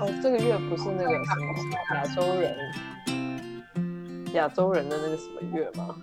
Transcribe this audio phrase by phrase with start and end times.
[0.00, 1.54] 哦，这个月不是那个什么
[1.94, 2.56] 亚洲人，
[4.32, 5.94] 亚洲人的那个什么月吗？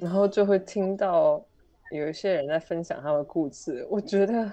[0.00, 1.44] 然后就会听到
[1.90, 4.50] 有一些人在分享他们的故事，我觉得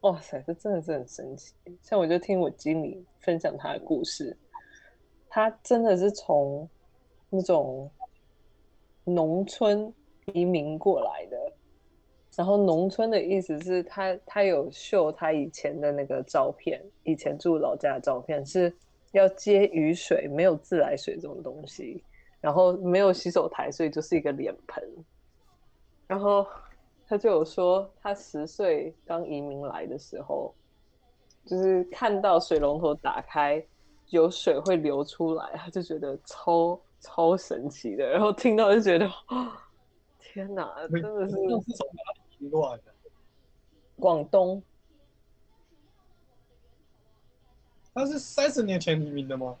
[0.00, 1.52] 哇塞，这真的是很神奇。
[1.82, 4.34] 像我就听我经理分享他的故事，
[5.28, 6.66] 他真的是从
[7.28, 7.90] 那种
[9.04, 9.92] 农村
[10.32, 11.43] 移民过来的。
[12.36, 18.74] 然后农村的意思是他他有秀他以前的那个照片，以前住老家的照片是
[19.12, 22.02] 要接雨水，没有自来水这种东西，
[22.40, 24.82] 然后没有洗手台，所以就是一个脸盆。
[26.08, 26.44] 然后
[27.06, 30.52] 他就有说，他十岁刚移民来的时候，
[31.46, 33.64] 就是看到水龙头打开
[34.08, 38.04] 有水会流出来，他就觉得超超神奇的。
[38.04, 39.08] 然后听到就觉得，
[40.18, 41.36] 天哪，真的是。
[43.96, 44.62] 广东，
[47.94, 49.56] 他是三十年前移民的吗？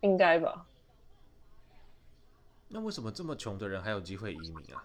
[0.00, 0.66] 应该吧。
[2.68, 4.82] 那为什么这么穷的人还有机会移民啊？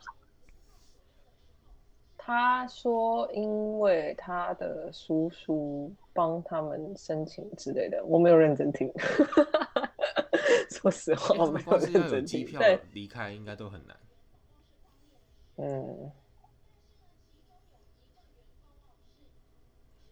[2.17, 8.91] 他说，因为他的叔叔帮他们申请之类的，我没有认真听。
[10.69, 12.25] 说实话，我没有认真听。
[12.25, 12.61] 机票
[12.91, 13.97] 离开应该都很难。
[15.59, 16.11] 嗯，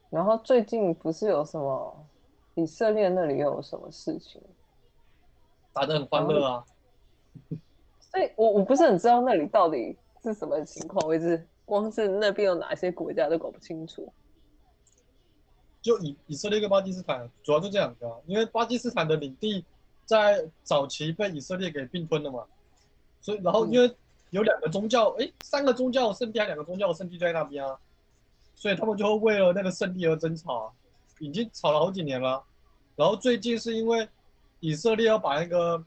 [0.10, 2.08] 然后最近不是有什么
[2.56, 4.42] 以色列那里有什么事情，
[5.72, 6.66] 打得很欢乐啊。
[8.00, 14.12] 所以我我不是很知道那里到底是什么情况，我一直光是那边有哪些国家都搞不清楚。
[15.80, 19.64] 就以以色列跟巴基斯坦主要就这两个，因为巴基斯坦的领地
[20.06, 22.48] 在早期被以色列给并吞了嘛，
[23.22, 23.96] 所以然后因为。
[24.36, 27.80] 有两个宗教，哎，三个宗教圣地还两个宗教圣地在那边啊，
[28.54, 30.76] 所以他们就会为了那个圣地而争吵，
[31.20, 32.44] 已经吵了好几年了。
[32.98, 34.06] 然后最近是因为
[34.60, 35.82] 以色列要把那个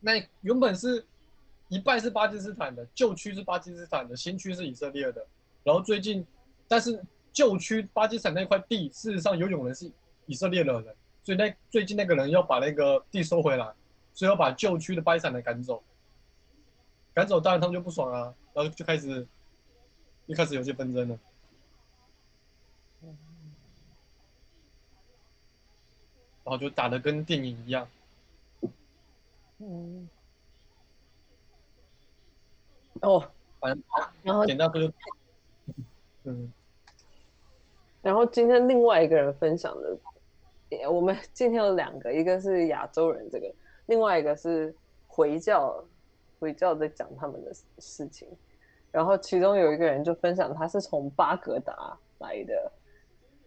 [0.00, 1.04] 那原本是
[1.68, 5.22] 一半是巴基斯坦的旧区是巴基斯坦的，新区是以色列的。
[5.62, 6.26] 然后最近，
[6.66, 6.98] 但是
[7.30, 9.92] 旧区巴基斯坦那块地事实上有有人是
[10.24, 10.84] 以色列的人，
[11.22, 13.70] 所以那最近那个人要把那个地收回来，
[14.14, 15.82] 所以要把旧区的巴基斯坦人赶走。
[17.12, 19.26] 赶走，当然他们就不爽啊，然后就开始，
[20.26, 21.18] 一开始有些纷争了，
[26.44, 27.86] 然后就打得跟电影一样，
[29.58, 30.08] 嗯，
[33.02, 33.28] 哦，
[33.58, 33.82] 反正
[34.22, 34.92] 然后简单说就，
[36.24, 36.52] 嗯，
[38.02, 39.98] 然后今天另外一个人分享的，
[40.88, 43.52] 我们今天有两个，一个是亚洲人，这个，
[43.86, 44.72] 另外一个是
[45.08, 45.84] 回教。
[46.40, 48.26] 回教在讲他们的事情，
[48.90, 52.72] 然后其中有一个人就分享他是从巴格达来的，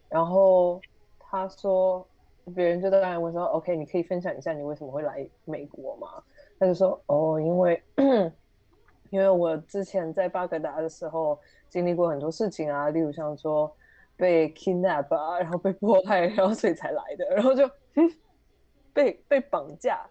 [0.07, 0.79] 然后
[1.19, 2.07] 他说
[2.55, 6.23] 别人就在刚才问说：“OK，你可以分享一下你为什么会来美国吗？”
[6.59, 7.83] 他就说：“哦，因为
[9.09, 11.39] 因为我之前在巴格达的时候
[11.69, 13.75] 经历过很多事情啊，例如像说
[14.15, 17.67] 被 kidnap 啊，然后被迫害，然后所以才来的，然后就
[18.93, 20.07] 被被绑架，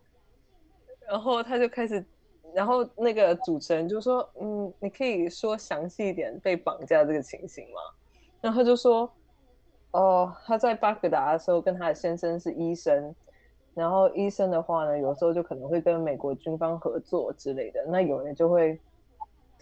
[1.06, 2.04] 然后他就开始。”
[2.54, 7.80] 然后那个主持人就说：“嗯，你可以说详细一点被绑架这个情形吗？”
[8.42, 9.10] 然后他就说
[9.92, 13.14] ：“哦，他在巴格达的时候跟他的先生是医生，
[13.74, 17.84] 然后医生的话呢，有时候就可能会跟美国军方合作之类的。
[17.86, 18.78] 那有人就会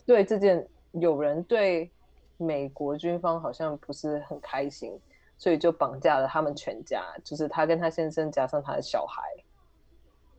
[0.05, 1.91] 对这件，有人对
[2.39, 4.99] 美国军方好像不是很开心，
[5.39, 9.23] 所以就绑架了他们全家，就是他跟他先生加上他的小孩，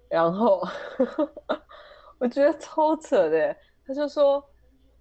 [0.10, 0.62] 然后。”
[2.22, 4.44] 我觉得超扯的，他就说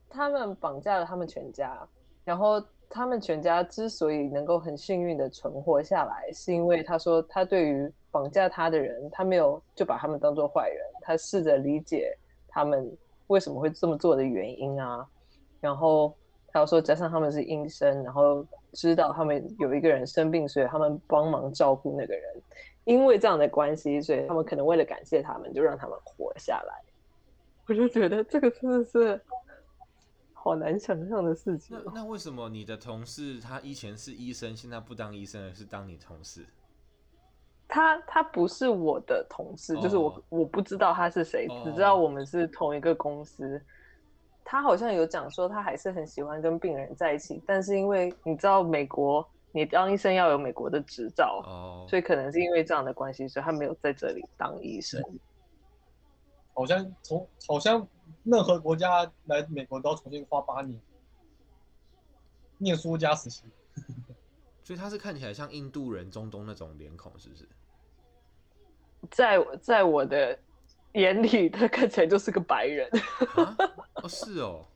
[0.08, 1.86] 他们绑架了他们全家，
[2.25, 12.16] 然后他们全家之所以能够很幸运的存活下来，是因为他说他对于绑架他的人，他没有就把他们当做坏人，他试着理解
[12.48, 12.91] 他们
[13.26, 15.06] 为什么会这么做的原因啊，
[15.60, 16.16] 然后
[16.48, 18.42] 他说加上他们是医生，然后
[18.72, 22.42] 知道他们有一个人生病，所以他们帮忙照顾那个人，
[22.84, 26.90] 因为这样的关系，所以他们可能为了感谢他们，就让他们活下来。
[27.70, 29.20] 我就觉得这个真的是
[30.32, 31.80] 好难想象的事情。
[31.84, 36.44] 那那为什么你的同事他以前是医生，现在不当医生，而是当你同事？
[37.68, 43.62] 他他不是我的同事，就是我我不知道他是谁，只知道我们是同一个公司。
[44.44, 55.00] 他好像有讲说他还是很喜欢跟病人在一起，但是因为你知道美国，你当医生要有美国的执照，所以可能是因为这样的关系，所以他没有在这里当医生。
[56.60, 57.89] 好像从好像
[58.22, 60.78] 任何国家来美国都要重新花八年
[62.59, 63.45] 念书加实习，
[64.62, 67.48] 所以他是看起来像印度人、中东那种脸孔，是不是？
[69.10, 70.39] 在在我的
[70.92, 72.86] 眼里，他看起来就是个白人。
[73.36, 73.56] 啊？
[73.95, 74.66] 哦，是哦。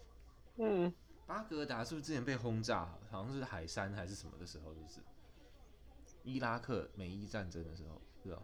[0.56, 0.90] 嗯。
[1.26, 2.90] 巴格达是不是之前被轰炸？
[3.10, 5.00] 好像是海山还是什么的时候，就是
[6.22, 8.42] 伊拉克美伊战争的时候，是吧？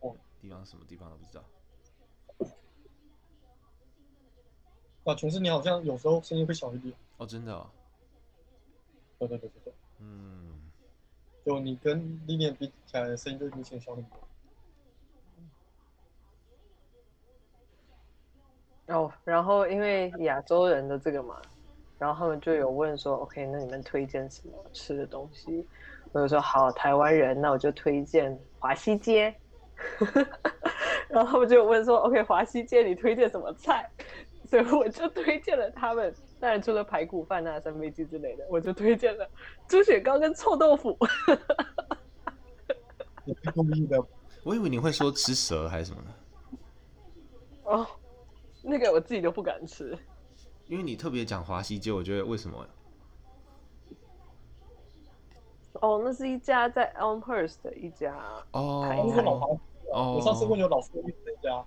[0.00, 1.42] 哦，地方什么地方都不知道。
[5.06, 6.92] 啊，琼斯，你好像有时候声音会小一点。
[7.16, 7.66] 哦，真的哦。
[9.18, 9.72] 对对对对对。
[10.00, 10.60] 嗯。
[11.44, 14.18] 就你跟历练比起来，声音就明显小很多。
[18.94, 21.40] 哦，然后因为亚洲人的这个嘛。
[21.98, 25.66] 然后他们就有问说：“OK，那你们推荐什么吃的东西？”
[26.12, 29.34] 我就说：“好，台湾人，那我就推荐华西街。
[31.08, 33.88] ”然后他们就有问说：“OK，华西街你推荐什么菜？”
[34.48, 36.14] 所以我就推荐了他们。
[36.38, 39.28] 当然除了排骨饭啊、三杯鸡之类的，我就推荐了
[39.66, 40.96] 猪血糕跟臭豆腐。
[43.24, 44.02] 你是故意的？
[44.44, 46.10] 我以为你会说吃蛇还是什么呢？
[47.64, 47.86] 哦，
[48.62, 49.96] 那个我自己都不敢吃。
[50.66, 52.66] 因为你特别讲华西街，我觉得为什么？
[55.80, 58.14] 哦，那是一家在 Elmhurst 的一家
[58.52, 59.62] 哦，那是老房子。
[59.92, 61.64] 哦，我上次问有老师的那家。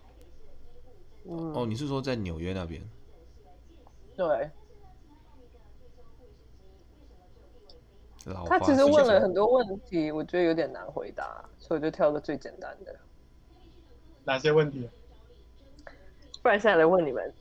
[1.30, 1.54] 嗯。
[1.54, 2.82] 哦，你是说在纽约那边？
[4.18, 4.50] 对。
[8.26, 12.96] 老他其实问了很多问题，我觉得有点难回答，所以我就挑个最简单的。
[14.26, 14.88] 哪些问题？
[16.44, 17.34] 不然现在来问你们。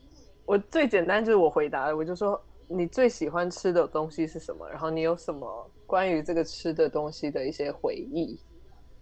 [0.45, 4.67] 我最简单就是我回答的，我就说你最喜欢吃的东西是什么？
[4.67, 8.39] 然后你有什么关于这个吃的东西的一些回忆？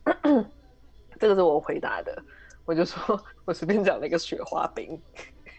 [1.19, 2.21] 这个是我回答的，
[2.67, 5.01] 我就说我随便讲了一个雪花冰，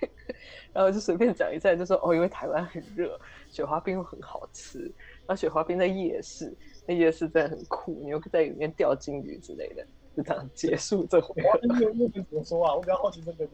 [0.74, 3.18] 然后就随便讲一下，就说哦，因为台湾很热，
[3.50, 4.80] 雪花冰很好吃。
[5.26, 6.54] 然后雪花冰在夜市，
[6.86, 11.58] 那夜市真的很酷，你又在里面钓金鱼之类的，就这样结束这回合。
[11.62, 12.74] 你有你怎么说啊？
[12.74, 13.48] 我比较好奇这个，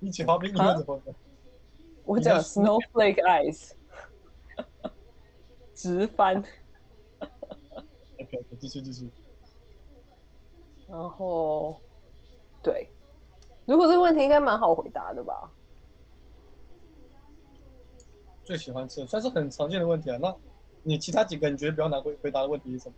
[0.00, 1.00] 你雪花冰你怎么？
[2.04, 3.70] 我讲 snowflake ice，
[5.74, 6.42] 直翻。
[8.20, 9.08] OK，继续继续。
[10.88, 11.80] 然后，
[12.62, 12.88] 对，
[13.66, 15.50] 如果这个问题应该蛮好回答的吧？
[18.44, 20.16] 最喜欢吃的算是很常见的问题啊。
[20.22, 20.34] 那
[20.82, 22.94] 你其他几个你觉得比较难回回答的问题是什么？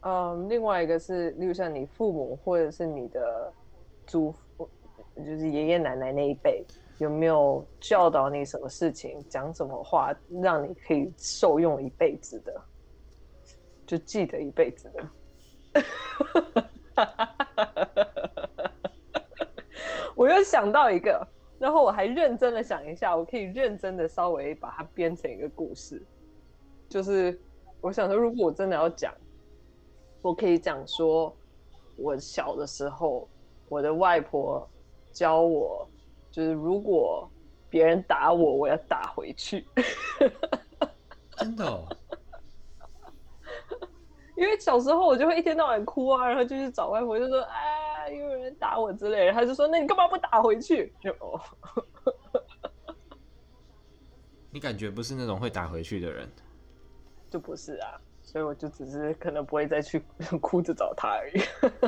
[0.00, 3.52] 嗯，另外一个是，例如像你父母或者是你的
[4.06, 4.68] 祖父，
[5.16, 6.64] 就是爷爷奶奶那一辈。
[6.98, 10.12] 有没有教导你什么事情，讲什么话，
[10.42, 12.60] 让你可以受用一辈子的，
[13.86, 15.04] 就记得一辈子的。
[20.18, 21.24] 我又想到一个，
[21.60, 26.04] 然后我还认真的想一下，我可以认真的稍微把它编成一个故事。
[26.88, 27.40] 就是
[27.80, 29.14] 我想说，如果我真的要讲，
[30.20, 31.32] 我可以讲说，
[31.96, 33.28] 我小的时候，
[33.68, 34.68] 我的外婆
[35.12, 35.88] 教我。
[36.32, 37.30] 就是如果
[37.70, 39.64] 别人打我，我要打回去。
[41.36, 41.86] 真的哦？
[44.36, 47.57] 因为小时候我就会一天到晚哭啊，然后就去找外婆，就说：“哎，有人
[48.58, 51.40] 打我之类的。”他就说：“那你干嘛不打回去？”就哦，
[54.50, 56.28] 你感觉不是那种会打回去的人？
[57.30, 60.02] 就不是啊，所以我就只是可能不会再去
[60.40, 61.38] 哭着找他而已。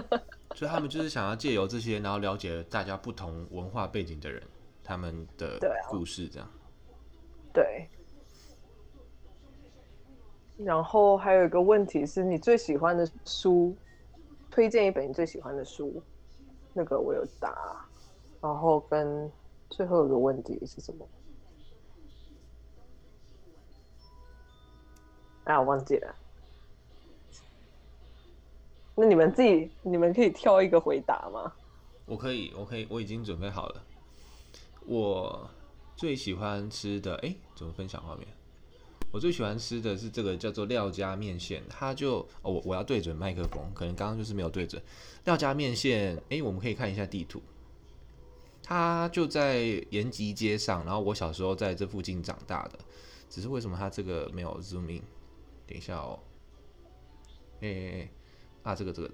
[0.54, 4.42] 所以他们就是想要借由这些，然后了解大家不同文化背景的人，
[4.84, 5.58] 他们的
[5.88, 6.48] 故事，这样。
[7.52, 7.66] 对，啊。
[7.78, 7.88] 对。
[10.62, 13.74] 然后还有一个问题是你最喜欢的书，
[14.50, 16.02] 推荐一本你最喜欢的书，
[16.80, 17.84] 那个我有答。
[18.40, 19.30] 然后跟
[19.68, 21.06] 最后一个问题是什么？
[25.44, 26.14] 啊，我忘记了。
[28.94, 31.52] 那你们自己，你们可以挑一个回答吗？
[32.06, 33.82] 我可以，我可以，我已经准备好了。
[34.87, 35.46] 我
[35.94, 38.26] 最喜欢吃的，哎、怎么分享画面？
[39.10, 44.82] 我最喜欢吃的是这个叫做廖家面线，它就哦，我我要对准麦克风，可能刚刚就是没有对准。
[45.24, 47.42] 廖家面线，哎、我们可以看一下地图，
[48.62, 52.78] 它就在延吉街上，然后我小时候在这附近长大的，
[53.28, 55.02] 只是为什么它这个没有 zoom in？
[55.66, 56.18] 等一下哦，
[57.60, 58.10] 哎、欸。
[58.62, 59.10] 啊，这个这个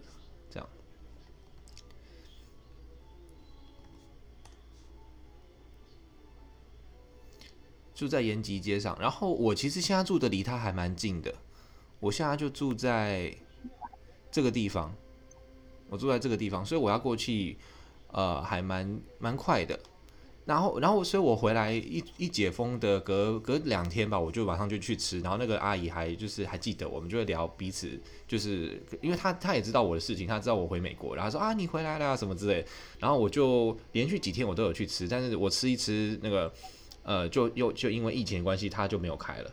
[7.97, 8.97] 住在延吉街上。
[9.01, 11.35] 然后我其实现在住的离他还蛮近的，
[11.99, 13.35] 我现在就住在
[14.31, 14.95] 这个地方，
[15.89, 17.59] 我住在这个地方，所以我要过去，
[18.13, 19.77] 呃，还蛮蛮快的。
[20.45, 25.19] 然后，然后，所以我回来一一解封的隔隔两天吧，我就马上就去吃。
[25.19, 32.65] 然后那个阿姨还就是还记得，我们就会聊彼此，就是因为她她也知道我的事情，她知道我回美国，然后说啊你回来了什么之类。
[33.01, 36.55] 然后我就连续几天我都有去吃，但是我吃一吃那个
[37.07, 39.51] 呃，就又就因为疫情的关系，它就没有开了。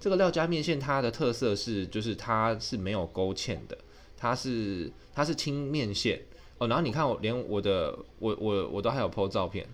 [0.00, 3.78] 这个廖家面线它的特色是，就是它是没有勾芡的，
[4.16, 6.20] 它是它是清面线
[6.58, 6.66] 哦。
[6.66, 9.66] 然后你看我连我的我我我都还有 po 照片。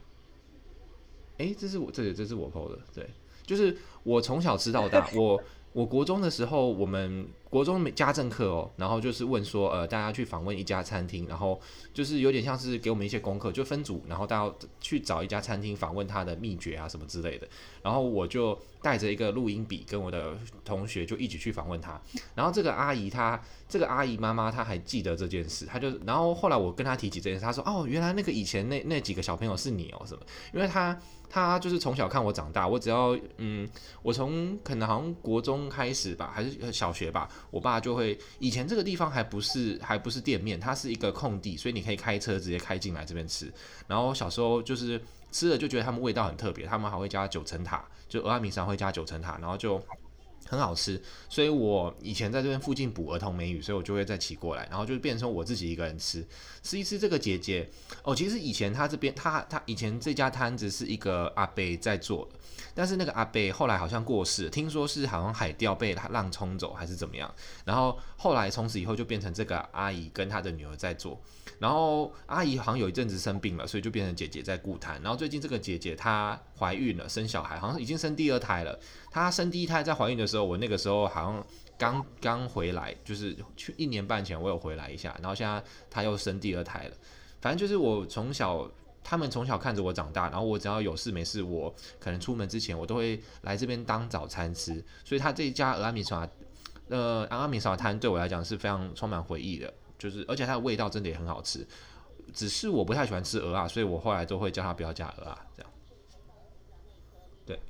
[1.38, 3.08] 诶，这是我这，这是我 PO 的，对，
[3.46, 11.60] 就是我从小吃到大，我我国中的时候，我们国中家政课哦，然后就是问说，呃，大家去访问一家餐厅，然后
[11.92, 17.46] 就是有点像是给我们一些功课，就分组，然后大家去找一家餐厅访问他的秘诀啊什么之类的，
[17.82, 22.00] 然后我就带着一个录音笔，跟我的同学就一起去访问他，
[22.34, 30.20] 然后这个阿姨她，这个阿姨妈妈她还记得这件事，她就，然后后来我跟她提起这件事，她说，哦，原来那个以前那那几个小朋友是你哦，什么，
[30.52, 30.98] 因为她。
[31.34, 33.66] 她就是从小看我长大，我只要嗯，
[34.02, 43.50] 我从可能好像国中开始吧，还是小学吧，我爸就会以前这个地方还不是还不是店面，它是一个空地，所以你可以开车直接开进来这边吃。
[43.86, 45.00] 然后小时候就是
[45.32, 49.82] 吃了就觉得他们味道很特别，他们还会加九层塔，就蚵仔面上会加九层塔，然后就。
[50.52, 56.22] 很好吃，所以我以前在这边附近补儿童美语，所以我就会再骑过来，然后就变成我自己一个人吃，
[56.62, 57.66] 吃一吃这个姐姐
[58.02, 58.14] 哦。
[58.14, 62.28] 其实以前他这边他他以前这家摊子是一个阿伯在做，
[62.74, 71.18] 但是那个阿伯后来好像过世，听说是好像海钓被浪冲走还是怎么样，然后后来从此以后就变成这个阿姨跟她的女儿在做。
[71.58, 75.00] 然后阿姨好像有一阵子生病了，所以就变成姐姐在顾摊。
[75.00, 78.78] 然后最近这个姐姐她怀孕了，生小孩，好像已经生第二胎了。
[79.12, 85.14] 她生第一胎在怀孕的时候，我那个时候好像刚刚回来，就是去一年半前我有回来一下。
[85.20, 86.96] 然后现在她又生第二胎了。
[87.40, 88.66] 反正就是我从小，
[89.04, 90.30] 他们从小看着我长大。
[90.30, 94.82] 然后我只要有事没事，我可能出门之前，我都会来这边当早餐吃。
[95.04, 96.30] 所以他这一家蚵仔面线，
[96.88, 99.72] 呃，蚵仔面线摊对我来讲是非常充满回忆的。
[99.98, 101.64] 就是，而且它的味道真的也很好吃，
[102.34, 105.72] 只是我不太喜欢吃鹅啊，所以我后来都会叫他不要加鹅啊，这样。
[107.46, 107.60] 对，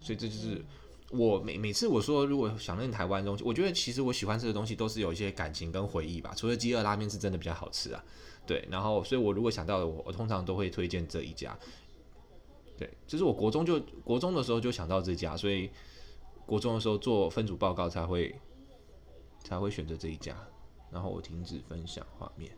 [0.00, 0.64] 所以这就是
[1.12, 6.34] 我每每次我说如果想念台湾东西，我觉得其实我喜欢吃的东西都是有一些感情跟回忆吧。
[6.34, 8.02] 除了鸡二拉面是真的比较好吃啊，
[8.46, 8.66] 对。
[8.70, 11.56] 然后，所以我如果想到的我，我通常都会推荐这一家。
[12.78, 15.70] 对，就是我国中就国中的时候就想到这家，所以
[16.46, 18.34] 国中的时候做分组报告才会
[19.44, 20.36] 才会选择这一家。
[20.90, 22.50] 然后我停止分享画面。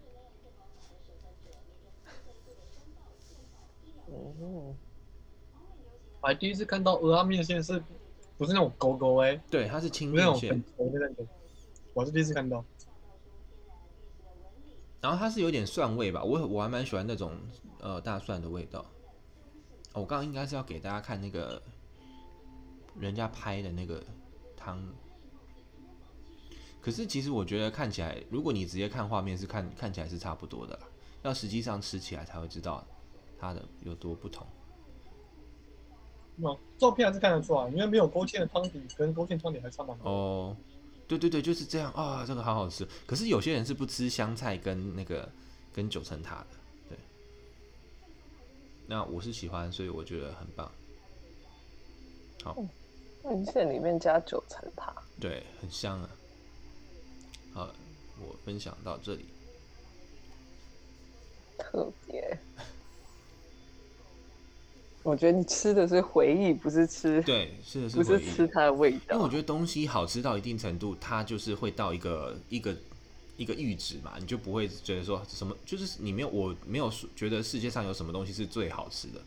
[4.06, 4.74] 哦，
[6.20, 7.82] 我还第一次看到鹅拉面线是，
[8.36, 9.36] 不是那种勾勾哎？
[9.50, 10.62] 对，它是清面线。
[11.92, 12.64] 我是第一次看到。
[15.00, 17.32] 然后它是有点蒜味吧，我我还蛮喜欢那种
[17.78, 18.80] 呃大蒜的味道。
[19.92, 21.62] 哦，我刚刚应该是要给大家看那个
[22.98, 24.02] 人家拍的那个
[24.56, 24.82] 汤。
[26.80, 30.86] 可是其实我觉得看起来，如果你直接看画面是看看起来是差不多的啦，
[31.22, 32.84] 要实际上吃起来才会知道
[33.38, 34.46] 它的有多不同。
[36.42, 40.10] 哦，照片还是看得出来，因为没有勾芡的汤底跟勾芡汤底还差蛮多。
[40.10, 40.56] 哦，
[41.06, 42.86] 对对对，就是这样啊，哦，这个好好吃。
[43.06, 45.28] 可是有些人是不吃香菜跟那个
[45.72, 46.46] 跟九层塔的，
[46.88, 46.98] 对。
[48.86, 50.70] 那我是喜欢，所以我觉得很棒。
[52.42, 52.56] 好，
[53.22, 56.10] 面线里面加九层塔，对，很香啊。
[57.52, 57.70] 好，
[58.20, 59.26] 我分享到这里。
[61.56, 62.36] 特别，
[65.04, 67.22] 我觉得你吃的是回忆，不是吃。
[67.22, 68.98] 对，是的是，不是吃它的味道。
[69.10, 72.74] 因为我觉得东西好吃到一定程度，它就是会到一个一个
[73.36, 79.20] 一个阈值嘛，你就不会觉得说什么，就是你没有，我没有觉得世界上有什么东西是最好吃的，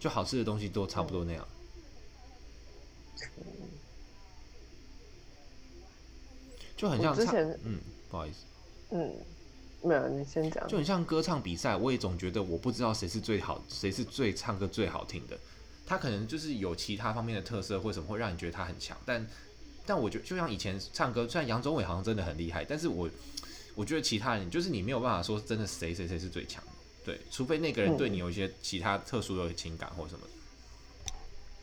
[0.00, 1.46] 就好吃的东西都差不多那样。
[3.38, 3.44] 嗯
[6.76, 7.78] 就很像之前，嗯，
[8.10, 8.38] 不好意思，
[8.90, 9.14] 嗯，
[9.82, 10.66] 没有，你先讲。
[10.68, 15.38] 就很像歌唱比赛，我也总觉得我不知道谁是最好，谁是最唱歌最好听的。
[15.86, 18.96] 他可能就是有其他方面的特色，或什么会让你觉得他很强。
[19.04, 19.26] 但，
[19.84, 23.10] 但我觉得就像以前唱歌，虽然杨宗纬好像真的很厉害，但是我
[23.74, 26.70] 我觉得其他人就是你没有办法说真的谁谁谁是最强的，
[27.04, 30.26] 对，除非那个人对你有一些其他特殊的情感或什么。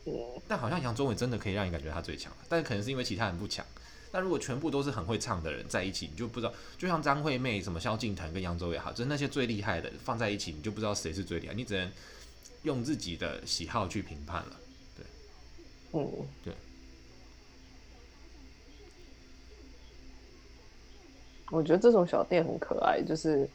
[0.06, 0.12] 嗯，
[0.46, 3.64] 但好像杨宗纬真的可以让你感觉他最强，但可能是因为其他人不强。
[4.10, 11.90] 那如果全部都是很会唱的人在一起，你就不知道，就像张惠妹、什么萧敬腾跟杨宗纬好，就是那些最厉害的放在一起，你就不知道谁是最厉害，你只能
[12.62, 14.56] 用自己的喜好去评判了。
[14.96, 15.04] 对，
[15.92, 16.54] 嗯，对。
[21.50, 23.48] 我觉得这种小店很可爱，就是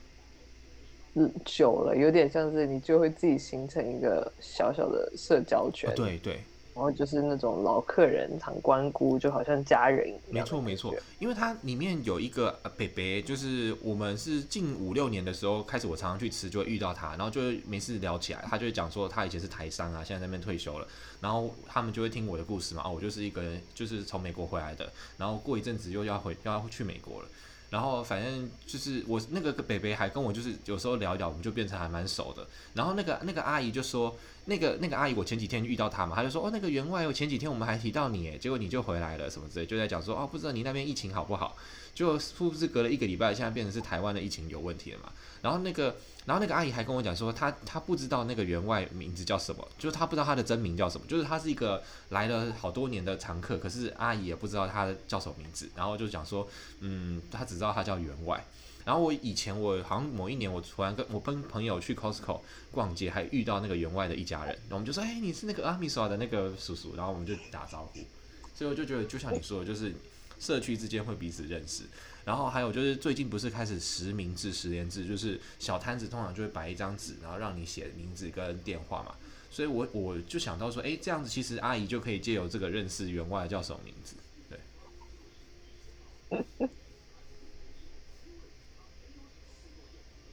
[1.13, 5.91] 嗯，久了有点像是你就会自己形成一个小小的社交圈。
[5.91, 6.43] 哦、对对。
[6.75, 10.22] 然后就是那种老客人常光顾，就好像家人一样。
[10.30, 20.88] 没错没错，因为它里面有一个北北，就是我们是近五六年的时候开始，我常常去吃，就会遇到他，然后就会没事聊起来，他就会讲说他以前是台商啊，现在在那边退休了，
[21.22, 27.27] 然后他们就会听我的故事嘛，哦，我就是一个人，就是从美国回来的，然后过一阵子又要回要去美国了。
[27.74, 32.48] 然后反正就是我那个北北还跟我就是有时候聊一聊，我们就变成还蛮熟的。
[32.75, 34.15] 然后那个那个阿姨就说，
[34.46, 41.58] 那个那个阿姨我前几天遇到她嘛，她就说哦，那个员外，我前几天我们还提到你诶，结果你就回来了什么之类，就在讲说哦，不知道你那边疫情好不好？
[41.96, 45.12] 就是不是隔了一个礼拜，现在变成是台湾的疫情有问题了嘛？
[45.44, 45.96] 然后那个。
[46.26, 55.70] 然后那个阿姨还跟我讲说，她她不知道那个员外名字叫什么，就是她不知道她的真名叫什么，就是她是一个来了好多年的常客，可是阿姨也不知道她叫什么名字。
[55.76, 56.48] 然后就讲说，
[56.80, 58.42] 嗯，她只知道她叫员外。
[58.86, 62.40] 然后我以前我好像某一年我突然跟我跟朋友去 Costco
[62.72, 68.00] 逛街，还遇到那个员外的一家人，然后我们就说，哎，你是那个阿米索的那个叔叔，然后我们就打招呼。
[68.56, 69.94] 所以我就觉得，就像你说的，就是
[70.40, 71.84] 社区之间会彼此认识。
[72.25, 79.15] 然后还有就是最近不是开始实名制、实联制，就是小摊子通常就会摆一张纸，然后让你写名字跟电话嘛。
[79.51, 84.15] 所以我我就想到说，哎，这样子其实阿姨就可以借由这个认识员外叫什么名字，
[84.50, 84.58] 对。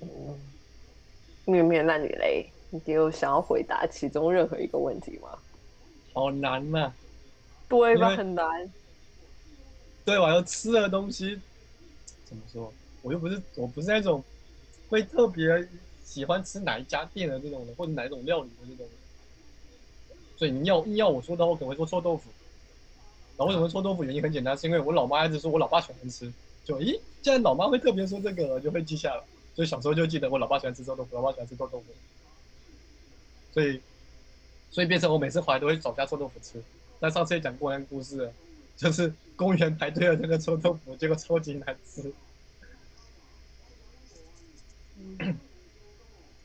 [0.00, 0.38] 嗯，
[1.44, 2.50] 面面，那你嘞？
[2.70, 5.36] 你有想要回答其中任何一个问题吗？
[6.12, 6.94] 好难呐、啊，
[7.68, 8.16] 对吧？
[8.16, 8.72] 很难。
[10.04, 11.38] 对，我要吃的东西。
[12.30, 12.72] 怎么说？
[13.02, 14.22] 我又不是，我不是那种
[14.88, 15.68] 会特别
[16.04, 18.86] 喜欢吃哪一家店的这种人，或者哪一种料理的这种。
[20.36, 22.30] 所以你要硬要我说的话，我可能会说臭豆腐。
[23.36, 24.04] 然后为什么臭豆腐？
[24.04, 26.32] 原因很简单，是因为我老妈一直说我老爸喜欢吃。
[26.64, 29.24] 就咦，既然老妈会特别说这个，我就会记下了。
[29.56, 31.86] 所以小时候就记得我老爸喜欢吃臭豆腐，老爸喜欢吃臭豆腐。
[33.52, 33.80] 所以，
[34.70, 36.62] 所以变成我每次回来都会找家臭豆腐吃。
[37.00, 38.30] 但上次也讲过那个故事，
[38.76, 39.12] 就是。
[39.40, 42.12] 公园排队的那个臭豆腐，结果超级难吃。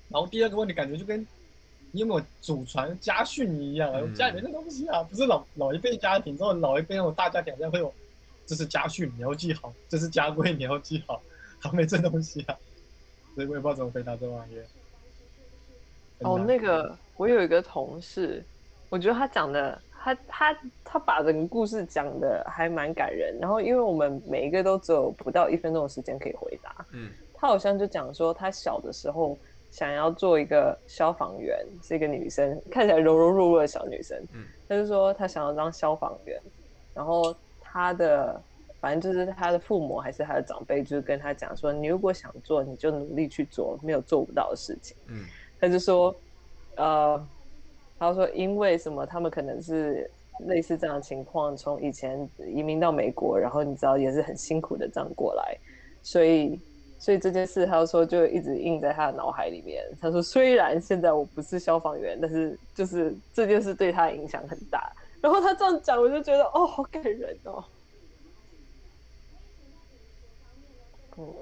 [0.08, 1.20] 然后第二个问题，感觉就跟
[1.92, 7.94] 你有没有祖传家训一样，嗯、家里面的东西啊，不是老老一辈家庭，之后老一辈那种大家庭，好像会有，
[8.46, 11.22] 这是家训，你要记好；这是家规，你要记好。
[11.60, 12.58] 还没这东西啊，
[13.36, 14.58] 所以我也不知道怎么回答这玩意。
[16.20, 18.42] 哦，那个我有一个同事，
[18.88, 19.82] 我觉得他讲的。
[20.06, 29.36] 他他他把整个故事讲的还蛮感人，然后因为我们每一个都只有不到一分钟的时间可以回答，嗯，他好像就讲说他小的时候
[29.72, 36.40] 想要做一个消防员，是一个女生，看起来柔柔弱弱的小女生，嗯，他就说他想要当消防员，
[36.94, 38.40] 然后他的
[38.80, 45.26] 反正就是他的父母还是他的长辈，就是跟他讲说，你如果想做，你就努力去做，没有做不到的事情，嗯，
[45.60, 46.16] 他就说，
[46.76, 47.28] 呃。
[47.98, 49.06] 他说：“因为什么？
[49.06, 50.10] 他们可能是
[50.48, 55.58] 类似这样的情况，从以前移民到美国，然后你知道也是很辛苦的这样过来，
[56.04, 56.60] 所以，
[57.00, 59.82] 所以这件事，他说就一直印在他的脑海里面。
[60.02, 64.92] 他说，虽然现在我不是消防员，但是就是这件事对他影响很大。
[65.22, 67.64] 然后他这样讲，我就觉得哦，好感人哦。
[71.18, 71.34] 嗯。”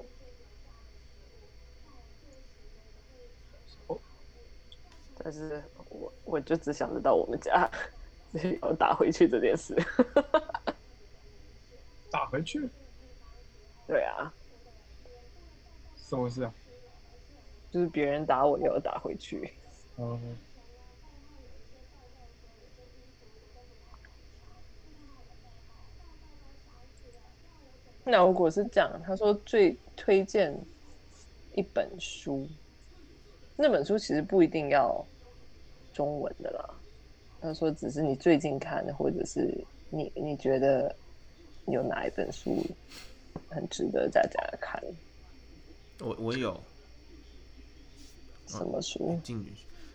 [5.22, 5.62] 但是
[5.94, 7.70] 我我就只想得到我们家
[8.62, 9.74] 要打回去这件事，
[12.10, 12.68] 打回去？
[13.86, 14.32] 对啊，
[15.96, 16.52] 什么事啊？
[17.70, 19.52] 就是别人打我，也要打回去。
[19.98, 20.36] 嗯。
[28.04, 30.54] 那如果是这样，他说最推荐
[31.54, 32.48] 一本书，
[33.56, 35.04] 那本书其实不一定要。
[35.94, 36.68] 中文的啦，
[37.40, 39.56] 他说只是你最近看的，或者是
[39.88, 40.94] 你你觉得
[41.68, 42.62] 有哪一本书
[43.48, 44.82] 很值得大家看？
[46.00, 46.60] 我我有
[48.48, 49.18] 什么书？
[49.22, 49.38] 进、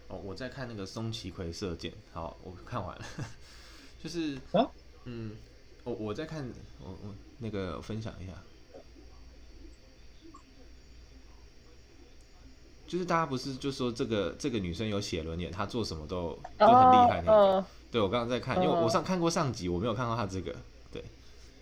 [0.07, 3.05] 哦、哦，我在看那个松崎葵射箭，好，我看完了，
[4.01, 4.65] 就是啊，
[5.03, 5.35] 嗯，
[5.83, 8.33] 我我在看，我我那个分享一下。
[12.89, 17.31] 就是大家不是就说这个这个女生有写轮眼，她做什么都都很厉害那个。
[17.31, 20.55] Uh, uh, 对，我刚刚在看，因为我上看过上集，我没有看到她这个。
[20.91, 21.03] 对，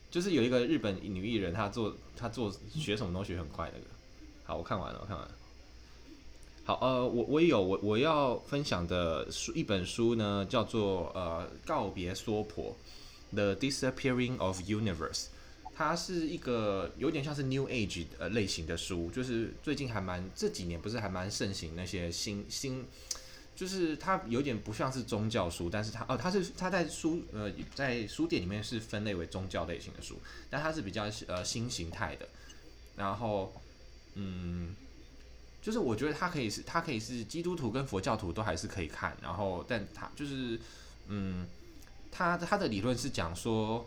[0.09, 3.85] 就是有一个日本女艺人，她做她做学什么东西很快那个。
[4.45, 5.31] 好，我看完了，我看完了。
[6.63, 12.73] 好，呃，我我也有我我要分享的书一本书呢，叫做呃告别娑婆，
[13.35, 15.25] 《The Disappearing of Universe》。
[15.77, 22.85] 它是一个有点像是 New Age 呃类型的书，就是最近还蛮这几年不是还蛮盛行那些新新，
[23.55, 32.27] 就是它有点不像是宗教书，但是它哦它是它在书呃在书店里面是分类为宗教类型的书，但它是比较呃新形态的，
[32.95, 33.53] 然后
[34.15, 34.75] 嗯。
[35.59, 40.57] 就是我觉得它可以是，它可以是基督徒跟佛教徒都还是可以看，然后，但它就是，
[41.07, 41.45] 嗯，
[42.09, 43.85] 它它的理论是讲说，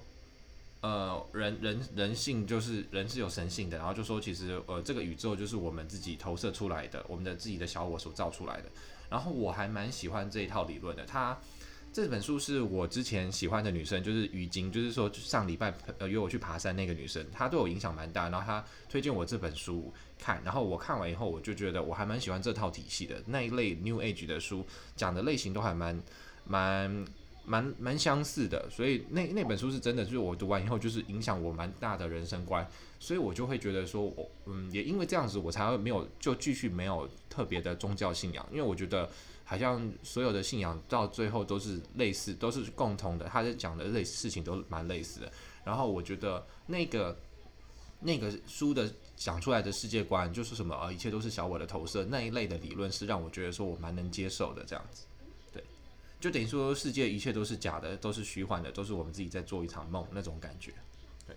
[0.81, 8.71] 呃，人人人性就是人是有神性的，然后就说其实呃这个宇宙就是我们自己投射出来的，我们的自己的小我所造出来的，
[9.09, 11.39] 然后我还蛮喜欢这一套理论的，它。
[11.93, 24.65] 这本书是我之前喜欢的女生，就是于晶，就是说上礼拜呃约我去爬山那个女生，她对我影响蛮大，然后她推荐我这本书看，然后我看完以后，我就觉得我还蛮喜欢这套体系的那一类 New Age 的书，
[24.95, 26.01] 讲的类型都还蛮
[26.45, 27.05] 蛮
[27.45, 39.09] 蛮蛮相似的，所以那那本书是真的，就是我读完以后就是影响我蛮大的人生观，所以我就会觉得说，我嗯也因为这样子，我才会没有就继续没有特别的宗教信仰，因为我觉得。
[39.43, 43.27] 好像所有的信仰到最后都是类似，都是共同的。
[43.27, 45.33] 他在讲的类似事情都蛮类似的。
[45.65, 47.19] 然后我觉得那个
[47.99, 54.63] 那个书的讲出来的世界观，就是什么啊，一切都是小我的投射那一类的理论，是让我觉得说我蛮能接受的。
[54.65, 55.03] 这样子，
[56.21, 60.73] 就等于说世界一切都是假的，都是虚幻的，都是我们自己在做一场梦那种感觉。
[61.27, 61.35] 对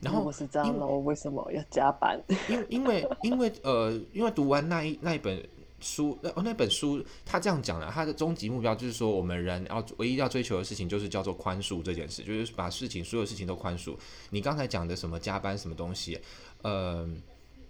[0.00, 2.22] 然后我是这样喽，为什么要加班？
[2.48, 5.42] 因因为因为呃，因为读完那一那一本
[5.80, 13.96] 书，那那本书他这样讲了，他的终极目标就是说，我们人要唯一要追求的事情就是叫做宽恕这件事，就是把事情所有事情都宽恕。
[14.30, 16.20] 你刚才讲的什么加班什么东西，
[16.62, 17.08] 呃，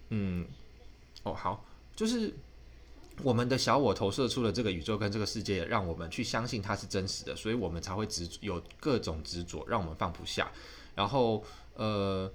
[0.09, 0.45] 嗯，
[1.23, 1.65] 哦好，
[1.99, 2.33] 就是
[3.23, 10.49] 我们的小我投射出了这个宇宙跟这个世界，让我们去相信它是真实的，所以我们才会执有各种执着，让我们放不下，
[10.95, 11.43] 然后。
[11.75, 12.29] 呃，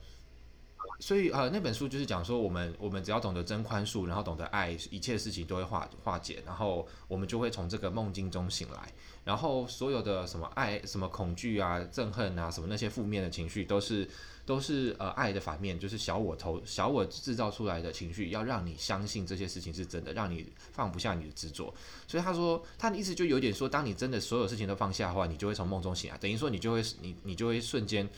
[1.04, 8.90] 所以呃，那本书就是讲说，我们我们只要懂得真宽恕，然后懂得爱，一切事情都会化化解，然后我们就会从这个梦境中醒来，
[9.22, 14.08] 然后所有的什么爱、什么恐惧啊、憎恨啊、什么那些负面的情绪，都是
[14.46, 21.74] 都是呃爱的反面，就是小我投小我制造出来的情绪，要让你相信这些事情是真的，让你放不下你的执着。
[22.08, 28.08] 所以他说他的意思就有点说，当你真的所有事情都放下的话，你就会从梦中醒来，等于说你就会你你就会瞬间。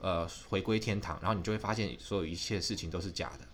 [0.00, 3.46] 呃，回归天堂，然后你就会发现所有一切事情都是假的，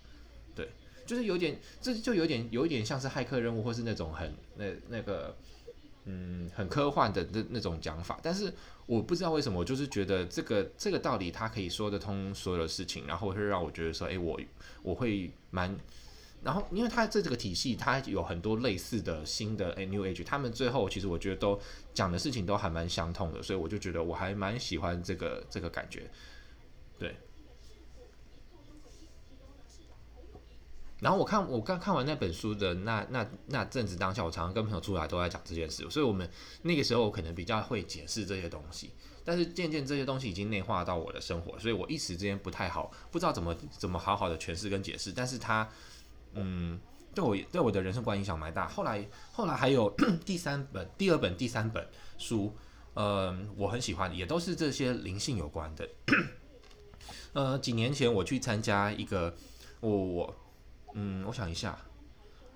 [0.55, 0.69] 对，
[1.05, 5.37] 就是有点，这就有点，有一点像是骇客任务，或是那种很那那个，
[6.05, 8.21] 嗯，很科幻的那那种讲法。
[8.23, 8.53] 但是
[8.87, 14.41] 我不知道为什么，我就是觉得这个这个道理它可以说得通所有的事情，然后会让我觉得说，哎，我
[14.85, 15.77] 我会蛮，
[16.45, 21.61] 然后因为它这这个体系，它有很多类似的新的 New Age，他们最后其实我觉得都
[21.93, 26.09] 讲的事情都还蛮相通的，所以我就觉得我还蛮喜欢这个这个感觉。
[26.99, 27.15] 对，
[31.01, 36.29] 然后我看我刚看完那本书的那那那阵子当下，我常常跟朋友出来都在讲这件事，所以我们
[36.63, 38.91] 那个时候我可能比较会解释这些东西，
[39.25, 45.69] 但是渐渐这些东西已经内化到我的生活，所以我一时之间不太好，不知道怎么怎么好好的诠释跟解释，但是它
[46.33, 46.81] 嗯，
[47.15, 48.67] 对我对我的人生观影响蛮大。
[48.67, 52.55] 后来后来还有 第三本、第二本、第三本书，
[52.95, 55.89] 嗯，我很喜欢，也都是这些灵性有关的。
[57.35, 59.35] 呃，几年前我去参加一个，
[59.81, 60.35] 我我，
[60.99, 61.79] 嗯，我想一下，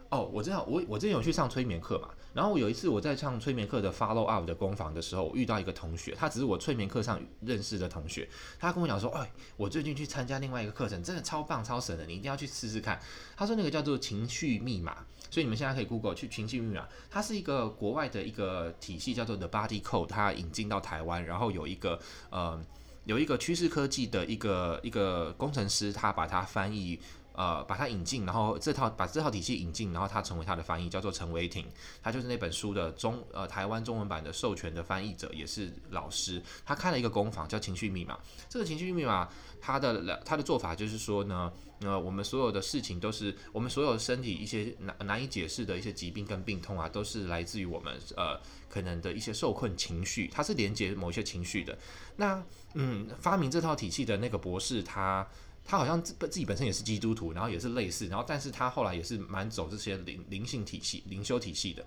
[0.09, 8.26] 哦，我知道，我我之前有去上催眠课嘛，然后有一次我在上催眠课的 follow up 的工坊的时候，我遇到一个同学，他只是我催眠课上认识的同学，
[8.59, 12.98] 他跟我讲说，哎，我最近去参加另外一个课程，真的超棒超神的，你一定要去试试看。
[13.37, 22.00] 他说那个叫做情绪密码，所以你们现在可以 Google 去情绪密码，它是一个国外的一个体系，叫做 The Body Code，它引进到台湾，然后有一个
[22.31, 22.59] 呃。
[23.07, 27.00] 有一个趋势科技的一个一个工程师，他把它翻译，
[27.40, 31.64] 呃，把它引进，然后这套把这套体系引进，然后他成为他的翻译，叫做陈维廷，
[32.03, 36.42] 他就是那本书的中呃台湾中文版的授权的翻译者，也是老师。
[36.66, 38.18] 他开了一个工坊叫情绪密码，
[38.50, 39.26] 这个情绪密码，
[39.59, 41.50] 他的他的做法就是说呢，
[41.81, 48.38] 呃，我们所有的事情都是我们所有身体一些难难以解释的一些疾病跟病痛啊，都是来自于我们呃。
[48.70, 51.76] 可能的一些受困情绪，它是连接某一些情绪的。
[52.14, 52.40] 那
[52.74, 55.26] 嗯，发明这套体系的那个博士，他
[55.70, 61.85] 他好像自自己本身也是基督徒，然后也是类似，然后但是他后来也是蛮走这些灵灵性体系、灵修体系的。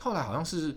[0.00, 0.74] 后来好像是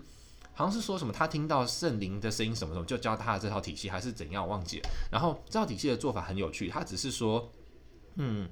[0.52, 4.90] 好像是说什么，他听到圣灵的声音什么什么，就教他的这套体系还是怎样，忘记了。
[5.10, 7.50] 然后这套体系的做法很有趣，他只是说，
[8.16, 8.46] 嗯。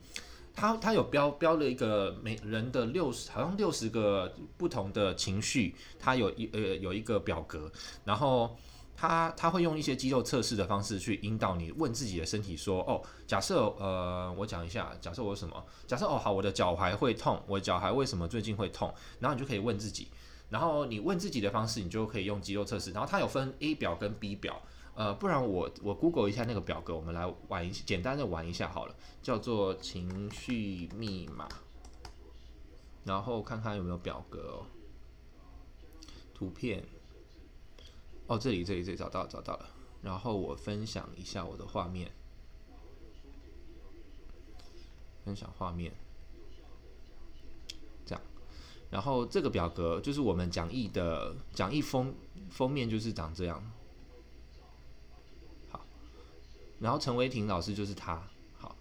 [0.61, 7.71] 他他有标标了一个每人的六十，好像六十个不同的情绪，他有一呃有一个表格，
[8.05, 8.57] 然后
[9.01, 18.93] 他他会用一些肌肉测试的方式去引导你问自己的身体说，哦，假设呃我讲一下，假设我什么，假设哦好，我的脚踝会痛，我脚踝为什么最近会痛？
[19.21, 20.09] 然后你就可以问自己，
[20.51, 24.61] 然后你问自己的方式，你就可以用肌肉测试，然后它有分 A 表跟 B 表。
[24.97, 31.49] 呃，不然我我 Google 一下那个表格，我们来玩一简单的玩一下好了，叫做情绪密码，
[33.05, 34.67] 然后看看有没有表格哦，
[36.35, 36.85] 图片，
[38.29, 39.69] 哦这里这里这里找到了找到了，
[40.03, 42.11] 然后我分享一下我的画面，
[45.25, 45.93] 分享画面，
[48.07, 48.23] 这样，
[48.91, 52.15] 然后这个表格就是我们讲义的讲义封
[52.51, 53.63] 封面就是长这样。
[55.71, 55.81] 好
[56.79, 58.23] 然后陈维婷老师就是他，
[58.59, 58.77] 好，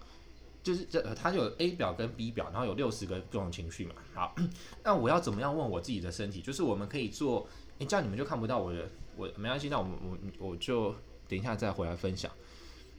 [0.61, 3.95] 就是这他就有 A 表跟 B 表，然后有六十个各种情绪嘛。
[4.13, 4.35] 好，
[4.83, 6.41] 那我要怎么样问我自己的身体？
[6.41, 7.47] 就是我们可以做，
[7.79, 10.93] 哎，这样你们就看不到我的，我没关系，那我我我就
[11.27, 12.31] 等一下再回来分享。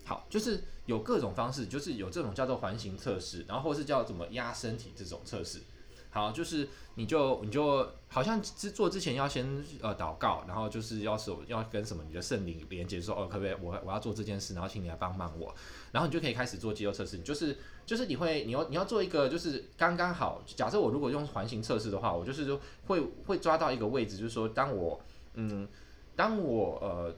[0.04, 5.60] 好，就是有各种方式，就是有这种叫做环形测试，然后或是叫怎么压身体这种测试。
[6.10, 15.54] 好，就是你就你就好像之做之前要先呃祷告，然后就是要手要跟什么你的圣灵连接，说哦可不可以我我要做这件事，然后请你来帮忙我，
[15.92, 17.18] 然后你就可以开始做肌肉测试。
[17.18, 24.98] 就是就是你会你要你要做一个就是刚刚好，假设我如果用环形测试的话，我就是说会会抓到一个位置，就是说当我
[25.34, 25.68] 嗯
[26.18, 27.14] 当我呃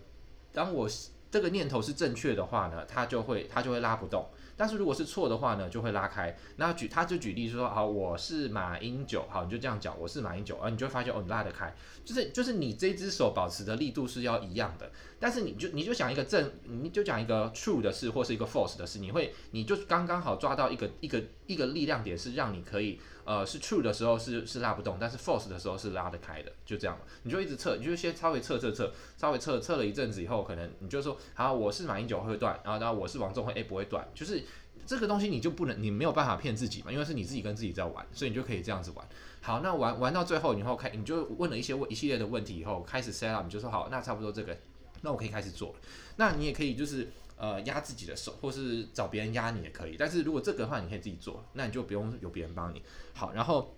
[0.53, 0.87] 当我
[1.31, 4.29] 这个念头是正确的话呢，它就会它就会拉不动。
[4.59, 6.37] 但是如果是错的话呢，就会拉开。
[6.57, 14.91] 那举他就举例说，好，我是马英九，好，你就这样讲，我是马英九，啊，你就会发现哦，你拉得开，就是就是你这只手保持的力度是要一样的。
[15.19, 23.01] 但是你就你就讲一个正，你就讲一个 true 的事，或是一个 false 的事，你会你就刚刚好抓到一个一个一个力量点，是让你可以。
[23.31, 26.99] 呃，是 true 的时候是是拉不动，但是 false 的时候是拉得开的，就这样。
[27.23, 34.43] 你就一直测，你就先稍微测测测，稍微测测了一阵子以后，可能你就说，好，我是马英九会断，然后然后我是王中辉，哎，不会断，就是
[34.85, 39.09] 这个东西你就不能，你没有办法骗自己嘛，因为是你自己跟自己在玩，所以你就可以这样子玩。
[39.41, 44.59] 好，那玩玩到最后，以后开，你就问了一些问一系列的问题以后，开始 set up，你就说好，那差不多这个，
[45.03, 45.75] 那我可以开始做了。
[46.17, 47.07] 那你也可以就是。
[47.41, 49.97] 呃，压自己的手，或是找别人压你也可以。
[49.99, 52.83] 但是如果这个的话，你可以自己做，那你就不用有别人帮你。
[53.15, 53.75] 好，然后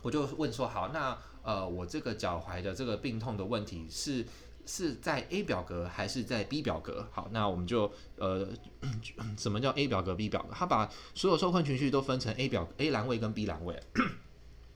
[0.00, 4.24] 我就问说，好，那呃，我这个脚踝的这个病痛的问题是
[4.64, 7.06] 是在 A 表格还是在 B 表格？
[7.12, 8.48] 好，那我们就呃，
[9.36, 10.54] 什么叫 A 表格、B 表格？
[10.54, 13.78] 他把所有受困情绪都分成 A 表 A 栏位跟 B 栏位。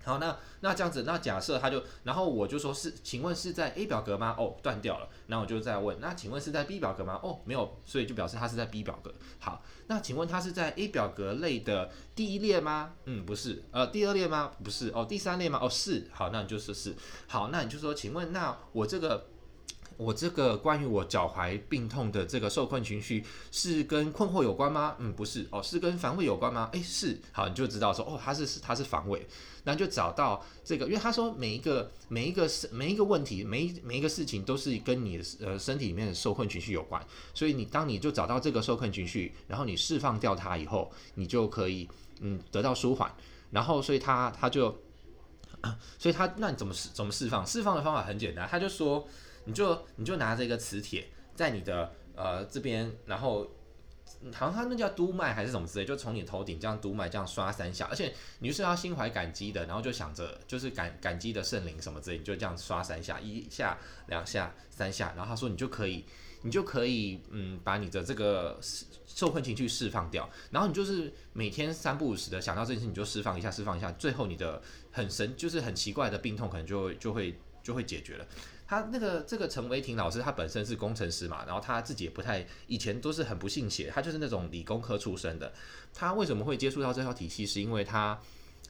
[0.06, 4.36] 好，那那这样子，那假设他就，然后我就说是，请问是在 A 表格吗？
[4.38, 5.08] 哦，断掉了。
[5.26, 7.18] 那我就再问，那请问是在 B 表格吗？
[7.24, 9.12] 哦，没有，所以就表示他是在 B 表格。
[9.40, 12.92] 好，那请问他是在 A 表格类的第一列吗？
[13.06, 13.64] 嗯，不是。
[13.72, 14.52] 呃，第二列吗？
[14.62, 14.92] 不是。
[14.94, 15.58] 哦，第三列吗？
[15.60, 16.06] 哦，是。
[16.12, 16.94] 好，那你就说是。
[17.26, 19.26] 好，那你就说，请问那我这个。
[19.96, 24.94] 我这个关于我脚踝病痛的这个受困情绪是跟困惑有关吗？
[24.98, 26.68] 嗯，不是哦，是跟防卫有关吗？
[26.72, 29.26] 诶，是，好，你就知道说哦，他是他是防卫，
[29.64, 41.88] 那就找到这个，因为他说每一个每一个是每一个问题，每一每一个事情都是跟你的呃身体里面的受困情绪有关，所以你当你就找到这个受困情绪，然后你释放掉它以后，你就可以
[42.20, 43.10] 嗯得到舒缓，
[43.50, 44.76] 然后所以他他就，
[45.98, 47.46] 所以他那你怎么释怎么释放？
[47.46, 49.08] 释放的方法很简单，他就说。
[49.46, 53.50] 你就你就拿着一个磁铁在你的呃这边，然后
[54.32, 63.78] 好像他那叫督脉还是什么之类，就从你头顶这样督脉这样刷三下，而且你就是要心怀感激的，然后就想着就是感感激的圣灵什么之类，你就这样刷三下，一下
[64.08, 66.04] 两下三下，然后他说你就可以
[66.42, 68.58] 你就可以嗯把你的这个
[69.06, 78.26] 受困情绪释放掉，然后你就是每天三不五时的想到这件事你就释放一下释放一下，最后你的很神就是很奇怪的病痛可能就就会就会解决了。
[78.66, 85.52] 他那个这个陈维婷老师，他本身是工程师嘛，然后他自己也不太，以前都是很不信邪，他就是那种理工科出身的。
[85.94, 87.46] 他为什么会接触到这套体系？
[87.46, 88.20] 是因为他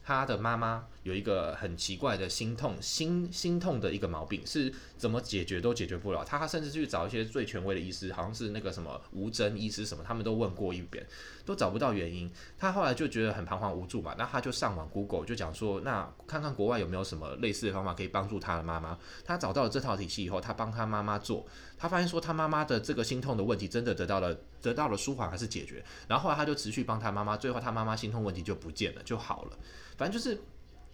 [0.05, 0.87] 他的妈妈。
[1.07, 6.25] 有一个很奇怪的心痛心心痛的一个毛病，是怎么解决都解决不了。
[6.25, 11.07] 他甚至去找一些最权威的医师，好像是那个什么吴峥医师什么，他们都问过一遍，
[11.45, 12.29] 都找不到原因。
[12.59, 18.99] 他后来就觉得很彷徨无助嘛，那他就上网 Google 就讲说，那看看国外有没有什么类似的方法可以帮助他的妈妈。
[19.25, 21.47] 他找到了这套体系以后，他帮他妈妈做，
[21.79, 25.85] 他发现说他妈妈的这个心痛的问题真的得到了得到了舒缓还是解决。
[26.09, 29.57] 然后后来他就持续帮他妈妈，最后他妈妈心痛问题就不见了，就好了。
[29.97, 30.43] 反正就是。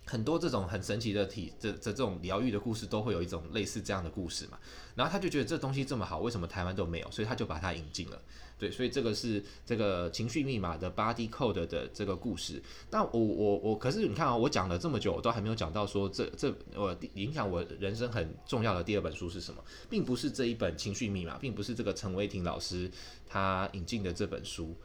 [0.04, 4.58] 很多这种很神奇的体这这这种疗愈的故事，都会有一种类似这样的故事嘛。
[4.94, 7.10] 然后他就觉得这东西这么好，为什么台湾都没有？
[7.10, 8.20] 所以他就把它引进了。
[8.58, 12.62] 对，所以这个是这个情绪密码的 Body Code 的这个故事。
[12.90, 22.90] 那我我我，可是你看啊，我讲了这么久，我都还没有讲到说这这我影响我人生很重要的第二本书是什么，并不是这一本情绪密码，并不是这个陈为廷老师
[23.26, 24.76] 他引进的这本书。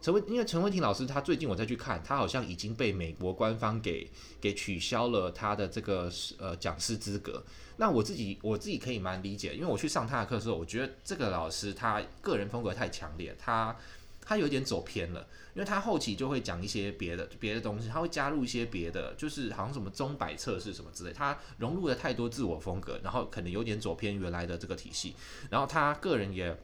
[0.00, 4.08] 陈文，因为陈文婷老师他最近我再去看，他好像已经被美国官方给
[4.40, 7.42] 给取消了他的这个呃讲师资格。
[7.78, 13.76] 那我自己我自己可以蛮理解，因为我去上他的课的时候，我觉得这个老师他个人风格太强烈，他
[14.24, 25.16] 他有点走偏了，因为他后期就会讲一些别的别的东西，他会加入一些别的，就是好像什么钟摆测试什么之类，他融入了太多自我风格，然后可能有点走偏原来的这个体系，
[25.50, 26.56] 然后他个人也。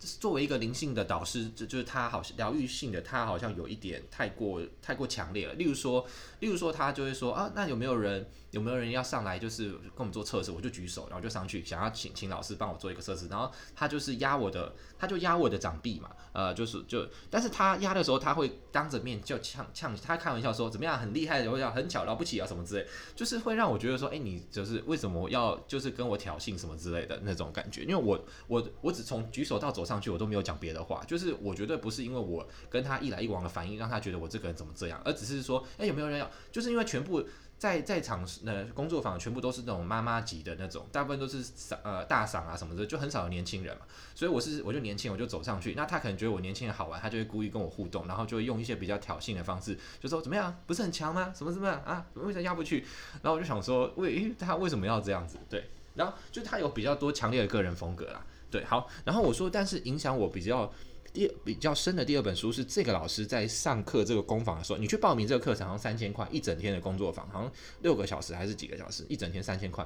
[0.00, 5.54] 作为一个灵性的导师，就就是他好像疗愈性的，他好像有一点太过太过强烈了。
[5.54, 6.06] 例如说，
[6.38, 10.50] 例如说，他就会说啊，那有没有人有没有人要上来，就是跟我们做测试？
[10.50, 13.28] 我就举手，然后就上去，想要请请老师帮我做一个测试。
[13.28, 27.82] 然后他就是压我的，他就压我的掌臂嘛，呃，就是就，但是他压的时候，他会当着面就呛呛，他开玩笑说怎么样，很厉害的，或者很巧了不起啊什么之类，就是会让我觉得说，哎，你就是为什么要就是跟我挑衅什么之类的那种感觉？
[27.82, 36.30] 因为我我我只从举手到走上去，我都没有讲别的话，就是我绝对不是因为我跟他一来一往的反应，让他觉得我这个人怎么这样，而只是说，哎，有没有人要？
[36.52, 37.24] 就是因为全部
[37.58, 41.44] 在在场呃工作坊全部都是那种妈妈级的那种，大部分都是
[41.82, 43.82] 呃大嗓啊什么的，就很少有年轻人嘛。
[44.14, 51.32] 所以我是我就年轻，我就走上去，那他可能觉得我年轻人好玩，他就会故意跟我互动，然后就会用一些比较挑衅的方式，就说怎么样，不是很强吗？
[51.36, 52.06] 什么什么啊？
[52.14, 52.84] 为什么压不去？
[53.22, 55.38] 然后我就想说，为他为什么要这样子？
[55.48, 58.24] 对，然后就他有比较多强烈的个人风格啦。
[58.50, 60.72] 对，好，然后我说，但是影响我比较
[61.12, 69.84] 第比较深的第二本书是这个老师在上课这个工坊的时候，你去报名这个课程，好像三千块一整天的工作坊，好像六个小时还是几个小时，一整天三千块。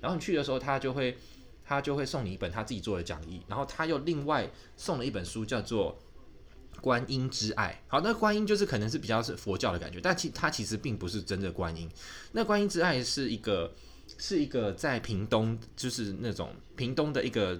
[0.00, 1.16] 然后你去的时候，他就会
[1.64, 5.98] 他就会送你一本他自己做的讲义，然后他又另外送了一本书，叫做
[6.80, 7.82] 《观音之爱》。
[7.90, 11.88] 好，那观音就是可能是比较是佛教的感觉，但其他其实并不是真的观音。
[12.32, 13.72] 那观音之爱是一个
[14.18, 17.58] 是一个在屏东，就是那种屏东的一个。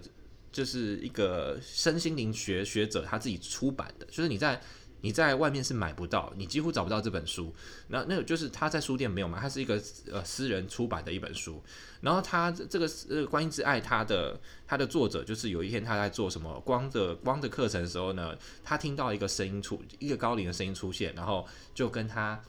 [0.57, 4.59] 就是一个身心灵学学者他自己出版的，就是你在
[5.03, 7.55] 你在外面是买不到，你几乎找不到这本书。
[7.89, 9.79] 那那个就是他在书店没有买，他是一个
[10.11, 11.63] 呃私人出版的一本书。
[12.01, 22.41] 然后他这个呃观音之爱，他的他的作者就是有一天他在做什么光的光的课程的时候呢，他听到一个声音出一个高龄的声音出现，然后就跟他。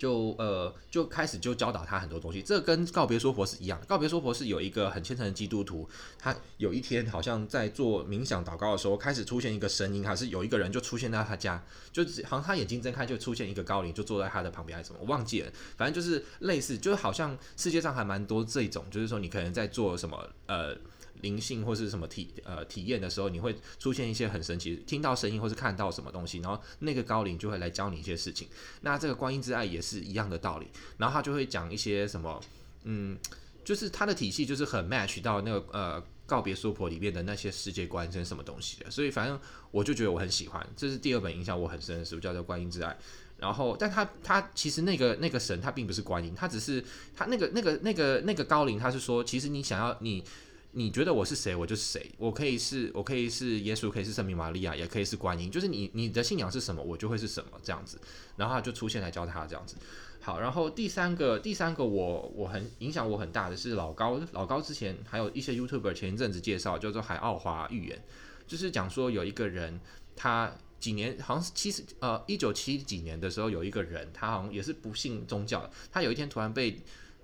[0.00, 3.78] 就呃就开始就教导他很多东西，这跟告别说佛是一样。
[3.86, 5.86] 告别说佛是有一个很虔诚的基督徒，
[6.18, 15.52] 他有一天好像在做冥想祷告的时候，开始出现一个声音，还是有一个人就出现在他家，就好像他眼睛睁开就出现一个高龄，就坐在他的旁边还是什么，我忘记了。
[15.76, 20.74] 反正就是类似，就好像世界上还蛮多这种，就是说你可能在做什么呃。
[21.22, 28.48] 灵性或是什么体呃体验的时候，你会出现一些很神奇，听到声音或是看到什么东西，然后那个高灵就会来教你一些事情。
[28.80, 30.66] 那这个观音之爱也是一样的道理，
[30.98, 32.40] 然后他就会讲一些什么，
[32.84, 33.18] 嗯，
[33.64, 39.38] 就是他的体系就是很 match 到那个呃告别娑婆里面的那些世界观是什么东西的，所以反正
[39.70, 42.96] 我就觉得我很喜欢，这是第二本影响我很深的书，叫做观音之爱。
[43.38, 46.84] 然后，但他他其实那个那个神他并不是观音，他只是
[47.16, 50.24] 他那个那个那个那个高灵，他是说其实你想要你。
[50.72, 52.08] 你觉得我是谁，我就是谁。
[52.16, 55.50] 我可以是，我可以是耶稣，可以是圣母玛利亚，也可以是观音。
[55.50, 58.00] 就是你，你的信仰是什么，我就会是什么这样子。
[58.36, 59.74] 然后他就出现来教他这样子。
[60.20, 68.04] 好，然后第三个，第三个我我很影响我很大的是老高，老高之前还有一些 YouTuber 前一阵子介绍叫做海奥华预言，
[68.46, 69.80] 就是讲说有一个人，
[70.14, 76.78] 他几年好像是七十呃一九七几年的时候，有一个人他好像也是不信宗教，他有一天突然被。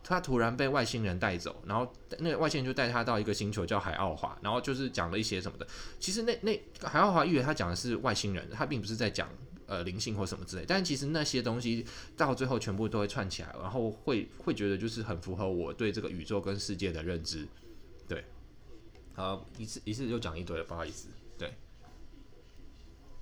[0.09, 5.67] 他突然被外星人带走，然后那个外星人就带他到一个星球叫海奥华，然后就是讲了一些什么的。
[5.99, 9.29] 其实那那海奥华预言他讲的是外星人，他并不是在讲
[9.67, 10.65] 呃灵性或什么之类。
[10.65, 11.85] 但其实那些东西
[12.17, 17.45] 到最后全部都会串起来，然后会会觉得就是很符合我对这个宇宙跟世界的认知。
[18.07, 18.25] 对，
[19.15, 21.09] 好，一次一次就讲一堆，不好意思。
[21.37, 21.53] 对，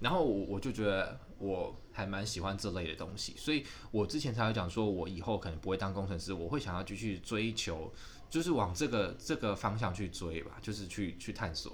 [0.00, 1.76] 然后我我就觉得我。
[1.96, 7.88] 还蛮喜欢这类的东西，所以我之前才有讲说，我以后可能不会当工程师，我会想要继续追求，
[8.28, 11.72] 就是往这个这个方向去追吧，就是去去探索。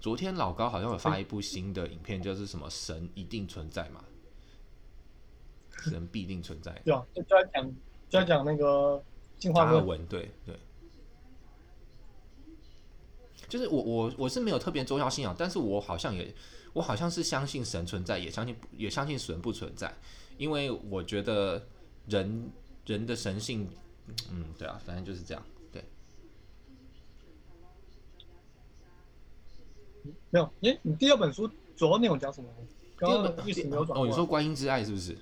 [0.00, 4.02] 昨天老高好像有发一部新的影片，就是什么神一定存在嘛，
[5.72, 6.72] 神必定存在。
[6.86, 7.70] 对啊，就在讲
[8.08, 9.04] 就在讲那个
[9.38, 10.58] 进化论，对对。
[13.50, 16.32] 就是我我我是没有特别宗教信仰，但是我好像也。
[16.72, 19.92] 我好像是相信神存在，也相信也相信神不存在。
[20.38, 21.66] 因为我觉得
[22.06, 22.48] 人
[22.86, 23.68] 人的神性，
[24.30, 25.42] 嗯，对啊，反正就是这样。
[25.72, 25.84] 对，
[30.30, 32.48] 没有，哎，你第二本书主要内容讲什么？
[32.96, 35.18] 刚刚意思没有转哦，你说观音之爱是不是？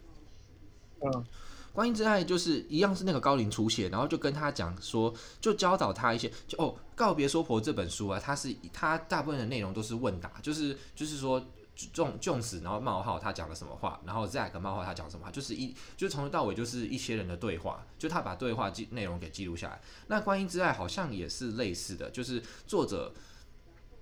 [1.01, 1.25] 嗯。
[1.73, 11.41] 观音之爱就是一样是那个高龄出现，然后就跟他讲说，就教导他一些，就哦，告别说婆这本书啊，它是它大部分的内容都是问答，就是就是说，
[11.93, 19.81] 重重死，然后冒号他讲了什么话，然后 Zack 冒号他讲什么话，就是一就从头到尾就是一些人的对话，就他把对话记内容给记录下来。
[20.09, 23.15] 那观音之爱好像也是类似的，就是作者，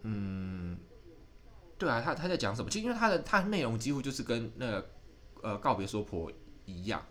[0.01, 0.79] 嗯，
[1.77, 2.71] 对啊，他他在讲什么？
[2.71, 4.91] 其实因为他的他的内容几乎就是跟那个
[5.43, 6.33] 呃告别说婆
[6.65, 7.05] 一样。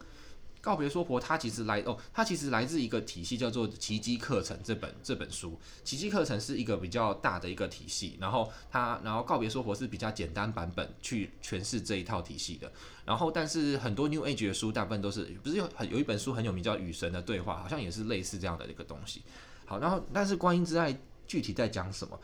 [0.65, 5.59] 告别说婆，它其实来哦，它其实来自一个体系，叫做奇迹课程这本这本书。
[5.83, 12.71] 奇迹课程是一个比较大的一个体系，然后它，然后告别说婆是比较简单版本去诠释这一套体系的。
[13.05, 19.21] 然后，但是很多 New Age 的书，大部分都是不是有很有一本书很有名叫《与神的对话》，好像也是类似这样的一个东西。
[19.67, 20.97] 好，然后但是观音之爱
[21.27, 22.19] 具体在讲什么？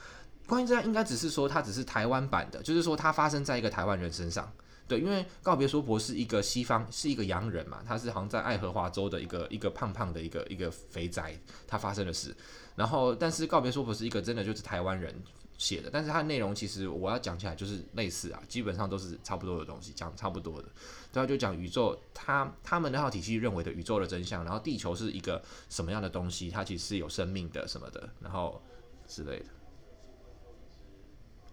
[0.48, 4.52] 观音之爱应该只是说它只是台湾版的，就是说它发生在一个台湾人身上。
[4.92, 11.34] 对，因为告别说婆是一个西方，是一个洋人嘛，他是好像在爱荷华州的一个一个胖胖的一个一个肥宅，
[11.66, 12.36] 他发生的事。
[12.76, 15.16] 然后，但是告别说婆是一个真的就是台湾人
[15.58, 20.68] 写的，但是它的内容其实我要讲起来就是类似啊，基本上都是差不多的东西，讲差不多的。
[21.14, 28.62] 对，就讲宇宙，他他们那套体系认为的宇宙的真相，然后地球是一个什么样的东西，它其实是有生命的什么的，然后
[29.08, 29.46] 之类的。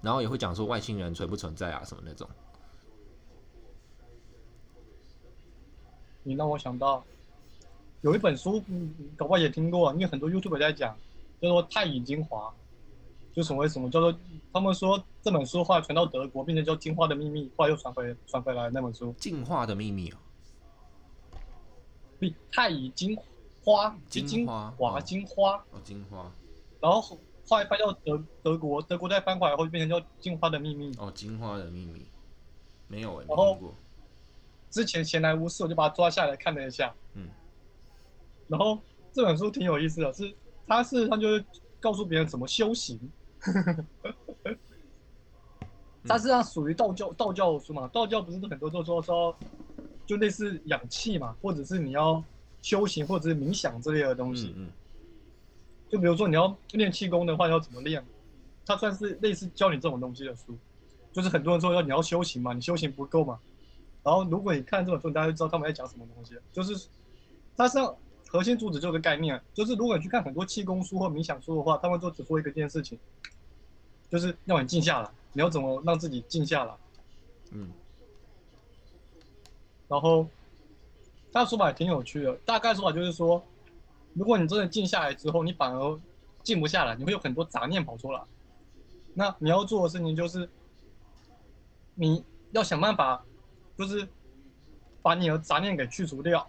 [0.01, 2.28] 然后也会讲说外星人存不存在啊，什么那种。
[6.29, 7.03] 你让我想到，
[8.03, 10.95] 有一本书，嗯，搞不好也听过，因为很多 YouTube 在讲，
[11.41, 12.53] 叫做《太乙精华》，
[13.35, 14.14] 就所谓什么叫做，
[14.53, 20.18] 他们说这本书后来传到德国，并且叫《进化的秘密》，后来又传回传回来那本书，《进化的秘密》哦。
[22.20, 23.16] 对，《太乙精
[23.64, 26.31] 花》，精华，华精花，哦，精华。
[26.81, 27.18] 然后后
[27.57, 30.93] 来翻到德德国，德国再翻过来后就变成叫《进化的秘密》。
[31.03, 32.01] 哦，《进化的秘密》，
[32.87, 33.59] 没有哎，然后。
[34.70, 36.94] 之前闲来无事，我就把它抓下来看了一下。
[37.14, 37.28] 嗯，
[38.48, 38.78] 然后
[39.12, 40.34] 这本书挺有意思的，是
[40.66, 41.44] 它是它就是
[41.80, 42.98] 告诉别人怎么修行。
[46.04, 47.88] 它实际上属于道教道教的书嘛？
[47.88, 49.36] 道教不是很多都说说，
[50.06, 52.22] 就类似养气嘛，或者是你要
[52.62, 54.54] 修行，或者是冥想之类的东西。
[54.56, 54.70] 嗯，
[55.88, 58.04] 就比如说你要练气功的话，要怎么练？
[58.64, 60.56] 它算是类似教你这种东西的书。
[61.12, 63.38] 就是很多人说要你要修行嘛，你修行不够嘛。
[64.05, 66.34] 然后，如果你看这本书，大家就知道他们在讲什么东西。
[66.53, 66.88] 就是，
[67.57, 67.78] 它是
[68.28, 72.99] 核心主旨这个概念，就是如果你去看很多气功书或冥想书的话，他们都只说一个件事情，
[74.09, 75.11] 就是让你静下来。
[75.34, 76.74] 你要怎么让自己静下来？
[77.51, 77.70] 嗯。
[79.88, 80.26] 然后，
[81.32, 82.34] 他的说法也挺有趣的。
[82.46, 83.44] 大概说法就是说，
[84.14, 86.01] 如果你真的静下来之后，你反而
[86.42, 88.22] 静不下来，你会有很多杂念跑出来。
[89.12, 90.49] 那你要做的事情就是，
[91.94, 93.22] 你要想办法。
[93.79, 94.07] 就是
[95.01, 96.47] 把你的杂念给去除掉，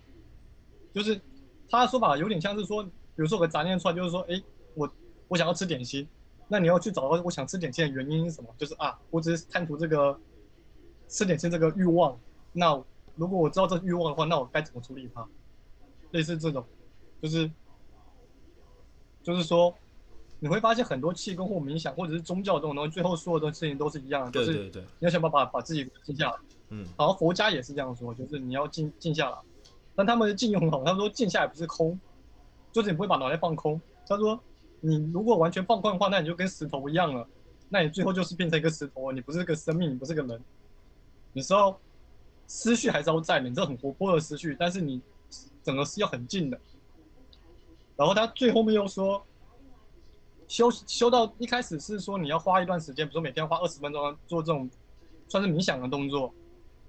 [0.91, 1.21] 就是
[1.69, 4.41] 他的说法有点像是说，比如说有个杂念出来，就是说，哎，
[4.73, 4.91] 我
[5.27, 6.07] 我想要吃点心，
[6.47, 8.49] 那你要去找到我想吃点心的原因是什么？
[8.57, 10.19] 就是啊，我只是贪图这个
[11.07, 12.19] 吃点心这个欲望。
[12.51, 12.83] 那
[13.15, 15.23] 如果我知道这欲望的话，那我该怎么处理它？
[16.09, 16.65] 类似这种，
[17.21, 17.51] 就是
[19.21, 19.71] 就是说，
[20.39, 26.37] 你会发现很多气功或冥想或者是宗教这种东西，最后所有的事情都是一样的，就是你要想办法把自己静下来。
[26.69, 29.37] 嗯，然后佛家也是这样说，就是你要静静下来，
[29.95, 31.99] 但他们的静又很好，他们说静下来不是空，
[32.71, 33.81] 就是你不会把脑袋放空。
[34.07, 34.39] 他说，
[34.79, 37.27] 你如果完全放空的话，那你就跟石头一样了，
[37.67, 40.41] 那你最后就是变成一个石头，你不是个生命，你不是个人。
[41.33, 41.79] 你知道，
[42.47, 45.01] 思绪还是要在，你这很活泼的思绪，但是你
[45.63, 46.59] 整个是要很静的。
[47.95, 49.23] 然后他最后面又说，
[50.49, 54.69] 修修到一开始是说你要花一段时间，比如说每天花二十分钟做这种
[55.27, 56.33] 算是冥想的动作。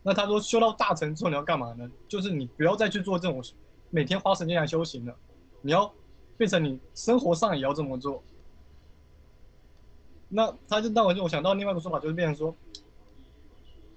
[0.02, 1.88] 那他说修到大成之后你要干嘛呢？
[2.08, 3.44] 就是你不要再去做这种
[3.90, 5.14] 每天花时间来修行了，
[5.60, 5.92] 你要
[6.38, 8.22] 变成你生活上也要这么做。
[10.30, 12.54] 那他就让我就我想到另外一个说法，就是变成说，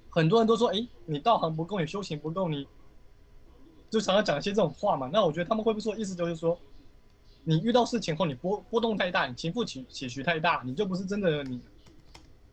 [0.10, 2.68] 很多人都说，哎，你道行不够，你修行不够，你
[3.90, 5.10] 就常常讲一些这种话嘛。
[5.14, 6.60] 那我觉得他们会不会说意思就是说，
[7.44, 11.62] 你遇到事情后你波波动太大，你情绪起起伏太大，你就不是真的你。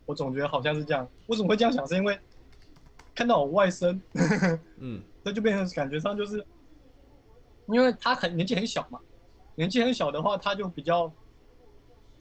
[0.06, 1.08] 我总觉得好像是这样。
[1.26, 1.86] 为什么会这样想？
[1.86, 2.18] 是因为。
[3.12, 4.00] 看到我外甥，
[4.78, 6.42] 嗯，那就变成感觉上就是，
[7.66, 8.98] 因为他很年纪很小嘛，
[9.56, 11.12] 年纪很小的话，他就比较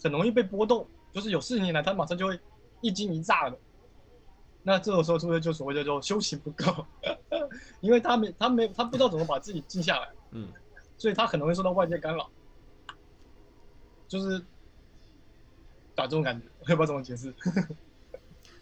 [0.03, 2.37] 很容易被波动，就是有事情来，他马上就会
[2.81, 3.57] 一惊一乍的。
[4.61, 6.85] 那这个时候是不是就所谓的叫修行不够？
[7.79, 10.47] 因为他没他没他不知道怎么把自己静下来，嗯，
[10.97, 12.29] 所以他很容易受到外界干扰，
[14.09, 14.43] 就是
[15.95, 17.33] 打这种感觉，我也不知道怎么解释。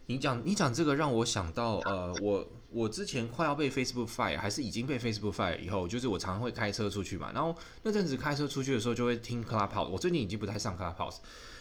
[0.05, 11.17] 你讲你讲这个让我想到，呃，我我之前快要被 Facebook fire，还是已经被 Facebook fire 以后，就是我常常会开车出去嘛，然后那阵子开车出去的时候就会听 Clubhouse，我最近已经不太上 Clubhouse，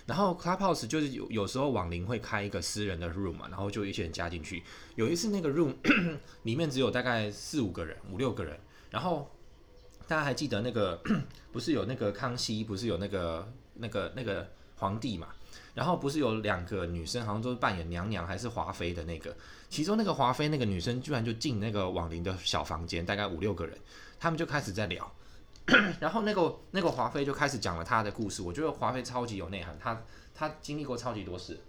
[0.07, 4.63] 然后 Clubhouse 就是有有时候网龄会开一个私人的 room 嘛，然后就一些人加进去，
[4.95, 5.75] 有一次那个 room
[6.45, 8.59] 里面只有大概四五个人，五六个人，
[8.91, 9.29] 然后
[10.07, 11.01] 大家还记得那个
[11.51, 15.29] 不是有那个康熙，不是有那个那个那个皇帝嘛？
[15.75, 19.37] 然后不是有两个女生，好像都是扮演娘娘还是华妃的那个，
[19.69, 23.79] 其中那个华妃那个女生居然就进那个网林的小房间，大概五六个人，
[24.19, 25.13] 他们就开始在聊，
[26.01, 28.41] 然后那个那个华妃就开始讲了她的故事。
[28.41, 30.03] 我觉得华妃超级有内涵，她
[30.35, 31.61] 她经历过超级多事，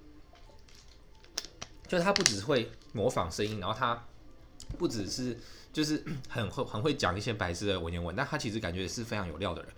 [1.85, 4.05] 就她不只会模仿声音，然后她
[4.77, 5.37] 不只是
[5.73, 9.71] 就是 很会很会讲一些白字的文言文，但她其实感觉也是非常有料的人。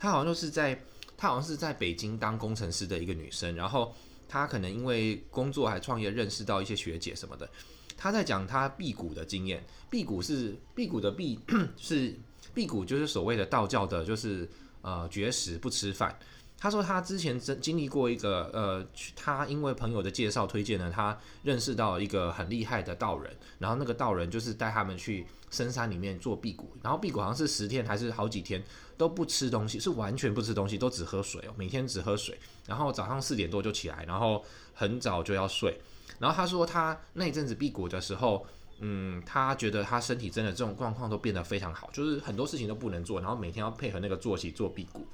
[0.00, 0.82] 她好像就是在。
[1.16, 3.94] 她好像是在北京当工程师的一个女生，然后
[4.28, 7.48] 她可能因为工作还创业，认识到一些学姐什么的。
[7.96, 11.38] 她在讲她辟谷的经验，辟谷是辟谷的辟
[11.76, 12.14] 是
[12.54, 14.48] 辟谷，就是所谓的道教的，就是
[14.82, 16.18] 呃绝食不吃饭。
[16.58, 28.62] 他说他之前经经历过一个呃，他因为朋友的介绍推荐呢，他认识到一个很厉害的道人，然后那个道人就是带他们去深山里面做辟谷，然后辟谷好像是十天还是好几天。
[28.98, 32.40] 都不吃东西，是完全不吃东西，都只喝水哦，每天只喝水。
[32.66, 34.42] 然后早上四点多就起来，然后
[34.72, 35.78] 很早就要睡。
[36.18, 38.46] 然后他说他那一阵子辟谷的时候，
[38.78, 45.06] 嗯，他觉得他身体真的这种状况都变得非常好，就是很多事情都不能做，然后每天要配合那个作息做辟谷。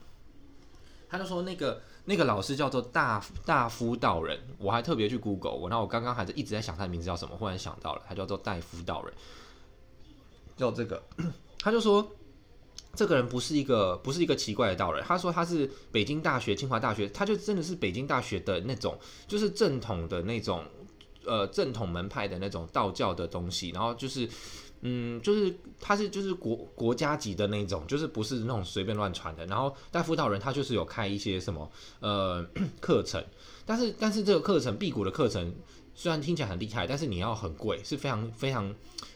[1.12, 9.12] 他就说那个那个老师叫做大大夫道人，我还特别去 Google，我那我刚刚还在一直在想他的名字叫什么，忽然想到了，他叫做大夫道人，
[10.56, 11.02] 叫这个，
[11.60, 12.10] 他就说。
[12.94, 20.62] 这个人不是一个不是一个奇怪的道人，他说他是北京大学、清华大学，他就真的是北京大学的那种，就是正统的那种，
[21.24, 23.70] 呃，正统门派的那种道教的东西。
[23.70, 24.28] 然后就是，
[24.82, 29.46] 嗯，就是他是就是国国家级的那种，就是不是那种随便乱传的。
[29.46, 31.70] 然后带辅导人他就是有开一些什么
[32.00, 32.46] 呃
[32.80, 33.24] 课程，
[33.64, 35.54] 但是但是这个课程辟谷的课程
[35.94, 38.74] 虽然听起来很厉害，但是你要很贵，是非常非常。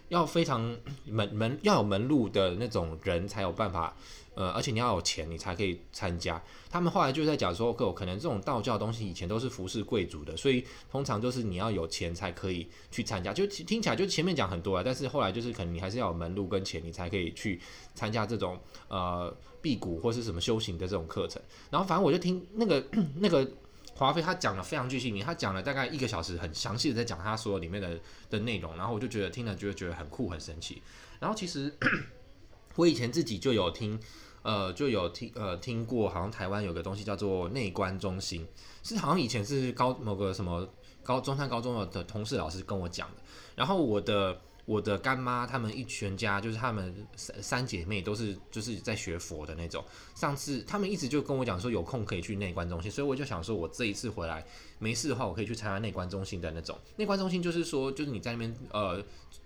[0.08, 0.60] 要非常
[1.04, 3.96] 门门要有门路的那种人才有办法，
[4.36, 6.40] 呃，而且你要有钱，你才可以参加。
[6.70, 13.32] 他们后来就在讲说，可能这种道教东西以前都是服侍贵族的，所以通常就是你要有钱才可以去参加。
[13.32, 17.60] 就听起来就前面讲很多啊，但是后来就是可能你还是要有门路跟钱，你才可以去
[17.94, 21.42] 参加这种呃辟谷或是什么修行的这种课程。
[21.70, 22.84] 然后反正我就听那个
[23.16, 23.50] 那个。
[23.98, 30.82] 华妃他讲了非常具细明，他讲了大概一个小时，很详细的在讲他说里面的的内容，然后我就觉得听了就觉得很酷很神奇。
[31.18, 31.74] 然后其实
[32.76, 33.98] 我以前自己就有听，
[34.46, 38.46] 呃，就有听呃听过，好像台湾有个东西叫做内观中心，
[38.82, 40.66] 是好像以前是高某个什么
[41.02, 43.22] 高中山高中的的同事老师跟我讲的，
[43.56, 44.40] 然后我的。
[44.66, 49.84] 我的干妈他们一全家就是他们三三姐妹都是就是在学佛的那种。
[50.16, 54.44] 上次他们一直就跟我讲说有空可以去内观中心，所以我就想说我这一次回来
[54.80, 56.76] 没事的话，我可以去参加内观中心的那种。
[56.96, 59.00] 内观中心就是说就是你在那边呃，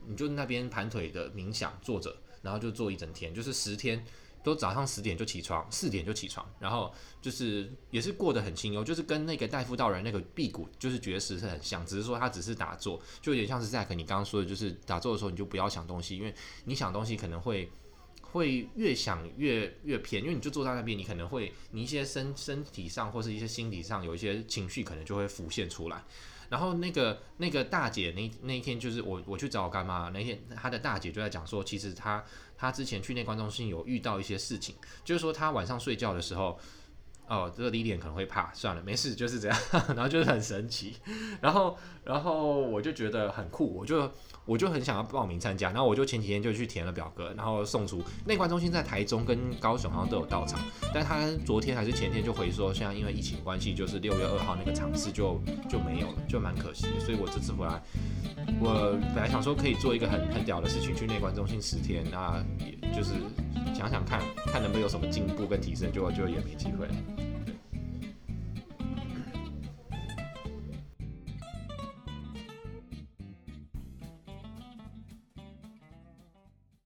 [0.07, 4.03] 你就那边盘腿的冥想坐着，然后就坐一整天，就是十天。
[4.43, 16.35] 都早上十点就起床，四点就起床，然后就是也是过得很清幽，就是跟那个大夫道人那个辟谷就是绝食是很像，只是说他只是打坐，就有点像是在可你刚刚说的，就是打坐的时候你就不要想东西，因为
[16.65, 17.71] 你想东西可能会
[18.23, 26.03] 会越想越越偏，因为你就坐在那边，你可能会你一些身身体上或是一些心理上有一些情绪可能就会浮现出来。
[26.49, 32.25] 然后那个那个大姐那那一天就是我我去找我干妈那天，她的大姐就在讲说，其实她
[32.61, 36.61] 他之前去内观中心有遇到一些事情，就是说他晚上睡觉的时候，
[37.31, 39.59] 哦，这个李脸可能会怕，算了，没事，就是这样，
[39.97, 40.97] 然后就是很神奇，
[41.41, 44.11] 然后然后我就觉得很酷，我就。
[44.47, 48.03] 我就很想要报名参加，然后我就前几天就去填了表格，然后送出。
[48.27, 50.59] 内观中心在台中跟高雄好像都有到场，
[50.93, 56.99] 但他昨天还是前天就回说，现在因为疫情关系，就是六月二号那个场次就就没有了，就蛮可惜的。
[56.99, 57.81] 所以我这次回来，
[58.59, 63.13] 我本来想说可以做一个很很屌的事情，去内观中心十天，那也就是
[63.73, 66.89] 想想看看能不能有什么进步跟提升，就就也没机会。